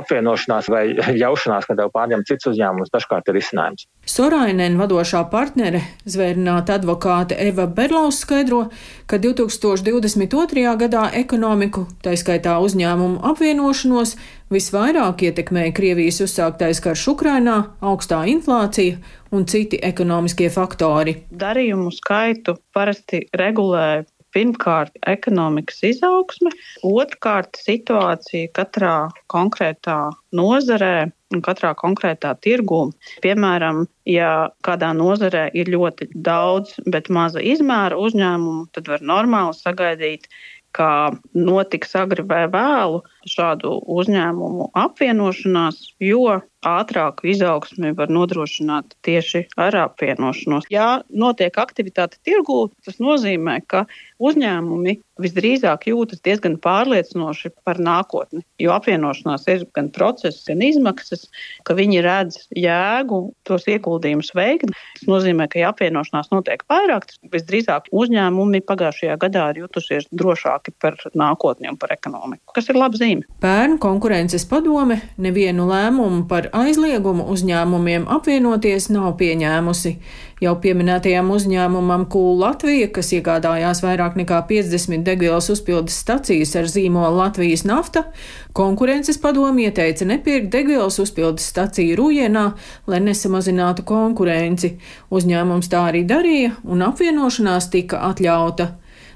apvienošanās 0.00 0.70
vai 0.72 0.84
ļaušanās, 1.22 1.68
kad 1.68 1.80
tev 1.80 1.93
pārņemt 1.94 2.28
cits 2.28 2.50
uzņēmums, 2.50 2.92
dažkārt 2.94 3.30
ir 3.30 3.38
izcinājums. 3.40 3.86
Sorainen 4.10 4.76
vadošā 4.80 5.22
partnere, 5.32 5.80
zvērināta 6.04 6.78
advokāte 6.78 7.38
Eva 7.40 7.66
Berlaus 7.70 8.20
skaidro, 8.24 8.66
ka 9.10 9.18
2022. 9.22 10.64
gadā 10.84 11.08
ekonomiku, 11.16 11.86
tā 12.04 12.16
skaitā 12.20 12.58
uzņēmumu 12.64 13.22
apvienošanos, 13.32 14.16
visvairāk 14.54 15.24
ietekmēja 15.28 15.74
Krievijas 15.76 16.20
uzsāktais 16.26 16.82
karš 16.84 17.08
Ukrainā, 17.14 17.58
augstā 17.80 18.24
inflācija 18.30 18.98
un 19.34 19.46
citi 19.50 19.80
ekonomiskie 19.82 20.50
faktori. 20.52 21.16
Darījumu 21.34 21.90
skaitu 21.94 22.58
parasti 22.74 23.24
regulē 23.34 24.04
pirmkārt 24.34 24.96
ekonomikas 25.06 25.82
izaugsme, 25.86 26.50
otrkārt 26.86 27.58
situācija 27.60 28.50
katrā 28.56 28.96
konkrētā 29.30 29.98
nozarē 30.34 30.96
un 31.36 31.42
katrā 31.44 31.74
konkrētā 31.78 32.34
tirgū. 32.44 32.88
Piemēram, 33.24 33.84
ja 34.08 34.50
kādā 34.66 34.92
nozarē 34.96 35.48
ir 35.56 35.70
ļoti 35.74 36.10
daudz, 36.14 36.78
bet 36.86 37.10
maza 37.12 37.42
izmēra 37.42 37.98
uzņēmumu, 38.00 38.68
tad 38.76 38.90
var 38.92 39.04
normāli 39.04 39.56
sagaidīt, 39.58 40.28
ka 40.74 41.14
notiks 41.34 41.94
agri 41.98 42.24
vai 42.26 42.44
vēlu 42.50 43.04
šādu 43.30 43.76
uzņēmumu 43.94 44.70
apvienošanās, 44.84 45.80
jo 46.02 46.40
ātrāku 46.64 47.28
izaugsmi 47.32 47.92
var 47.96 48.12
nodrošināt 48.12 48.96
tieši 49.04 49.44
ar 49.60 49.76
apvienošanos. 49.84 50.68
Ja 50.72 51.04
notiek 51.12 51.56
aktivitāte 51.60 52.20
tirgū, 52.24 52.70
tas 52.86 53.00
nozīmē, 53.02 53.60
ka 53.68 53.84
uzņēmumi 54.24 54.96
visdrīzāk 55.20 55.86
jūtas 55.90 56.22
diezgan 56.26 56.56
pārliecinoši 56.62 57.52
par 57.66 57.78
nākotni, 57.82 58.42
jo 58.62 58.72
apvienošanās 58.74 59.46
ir 59.52 59.66
gan 59.76 59.90
process, 59.94 60.42
gan 60.48 60.62
izmaksas, 60.64 61.28
ka 61.66 61.76
viņi 61.78 62.00
redz 62.04 62.40
jēgu 62.58 63.20
tos 63.46 63.68
ieguldījumus 63.70 64.32
veikt. 64.34 64.72
Tas 64.98 65.06
nozīmē, 65.10 65.46
ka 65.52 65.60
ja 65.60 65.70
apvienošanās 65.70 66.32
notiek 66.32 66.64
vairāk, 66.70 67.06
tad 67.10 67.34
visdrīzāk 67.34 67.92
uzņēmumi 67.94 68.64
pagājušajā 68.66 69.18
gadā 69.22 69.50
ir 69.52 69.64
jutušies 69.64 70.10
drošāki 70.10 70.74
par 70.82 70.98
nākotni 71.14 71.70
un 71.70 71.78
par 71.78 71.94
ekonomiku, 71.94 72.56
kas 72.56 72.72
ir 72.72 72.80
laba 72.80 72.98
zīme 72.98 73.13
zīme. 73.14 73.24
Pērn 73.40 73.78
konkurences 73.78 74.44
padome 74.46 75.00
nevienu 75.18 75.66
lēmumu 75.68 76.26
par 76.28 76.48
aizliegumu 76.52 77.24
uzņēmumiem 77.32 78.06
apvienoties 78.08 78.90
nav 78.90 79.16
pieņēmusi. 79.18 79.98
Jau 80.40 80.56
pieminētajam 80.60 81.30
uzņēmumam 81.30 82.06
Kūl 82.10 82.40
Latvija, 82.40 82.88
kas 82.92 83.12
iegādājās 83.12 83.82
vairāk 83.84 84.16
nekā 84.16 84.42
50 84.48 85.04
degvielas 85.04 85.48
uzpildes 85.50 85.96
stacijas 85.96 86.54
ar 86.56 86.66
zīmolu 86.68 87.16
Latvijas 87.16 87.64
nafta, 87.64 88.04
konkurences 88.52 89.18
padomi 89.18 89.68
ieteica 89.68 90.04
nepirkt 90.04 90.50
degvielas 90.52 90.98
uzpildes 90.98 91.46
staciju 91.48 91.96
Rūjienā, 91.96 92.46
lai 92.86 93.00
nesamazinātu 93.00 93.86
konkurenci. 93.86 94.74
Uzņēmums 95.10 95.70
tā 95.70 95.86
arī 95.92 96.04
darīja, 96.04 96.56
un 96.64 96.82
apvienošanās 96.82 97.70
tika 97.70 98.02
atļauta. 98.10 98.74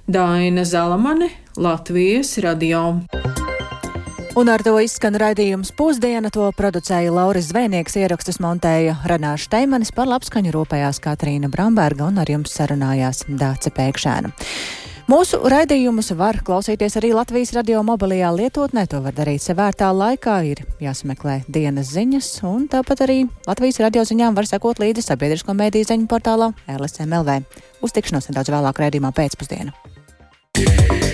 Daina 0.09 0.65
Zalamane, 0.65 1.29
Latvijas 1.59 2.39
radio. 2.41 2.95
Un 4.39 4.47
ar 4.47 4.63
to 4.63 4.77
izskan 4.79 5.17
raidījums 5.19 5.73
pusdiena. 5.75 6.31
To 6.31 6.45
producēja 6.55 7.11
Lauris 7.11 7.49
Zvēnieks, 7.49 7.97
ierakstus 7.99 8.37
montēja 8.39 8.93
Renāša 9.11 9.49
Steimanis, 9.49 9.91
par 9.91 10.07
labskaņu 10.07 10.53
rūpējās 10.55 11.01
Katrīna 11.03 11.51
Bramberga 11.51 12.07
un 12.07 12.21
ar 12.23 12.31
jums 12.31 12.55
sarunājās 12.55 13.25
Dāce 13.27 13.73
Pēkšēna. 13.75 14.31
Mūsu 15.11 15.41
raidījumus 15.43 16.13
var 16.15 16.39
klausīties 16.47 17.01
arī 17.01 17.11
Latvijas 17.17 17.51
radio 17.57 17.83
mobilajā 17.83 18.31
lietotnē. 18.37 18.87
To 18.93 19.03
var 19.09 19.19
darīt 19.19 19.43
sevērtā 19.43 19.91
laikā. 19.91 20.39
Ir 20.53 20.63
jāsameklē 20.87 21.41
dienas 21.51 21.91
ziņas, 21.97 22.31
un 22.47 22.71
tāpat 22.71 23.09
arī 23.09 23.19
Latvijas 23.49 23.83
radio 23.89 24.07
ziņām 24.07 24.39
var 24.39 24.47
sekot 24.47 24.79
līdzi 24.79 25.09
sabiedrisko 25.09 25.59
mēdīju 25.59 25.91
ziņu 25.91 26.07
portālā 26.15 26.53
LSMLV. 26.79 27.41
Uz 27.83 27.99
tikšanos 27.99 28.31
nedaudz 28.31 28.55
vēlāk 28.55 28.87
raidījumā 28.87 29.11
pēcpusdienā. 29.19 29.75
Yeah. 30.59 31.08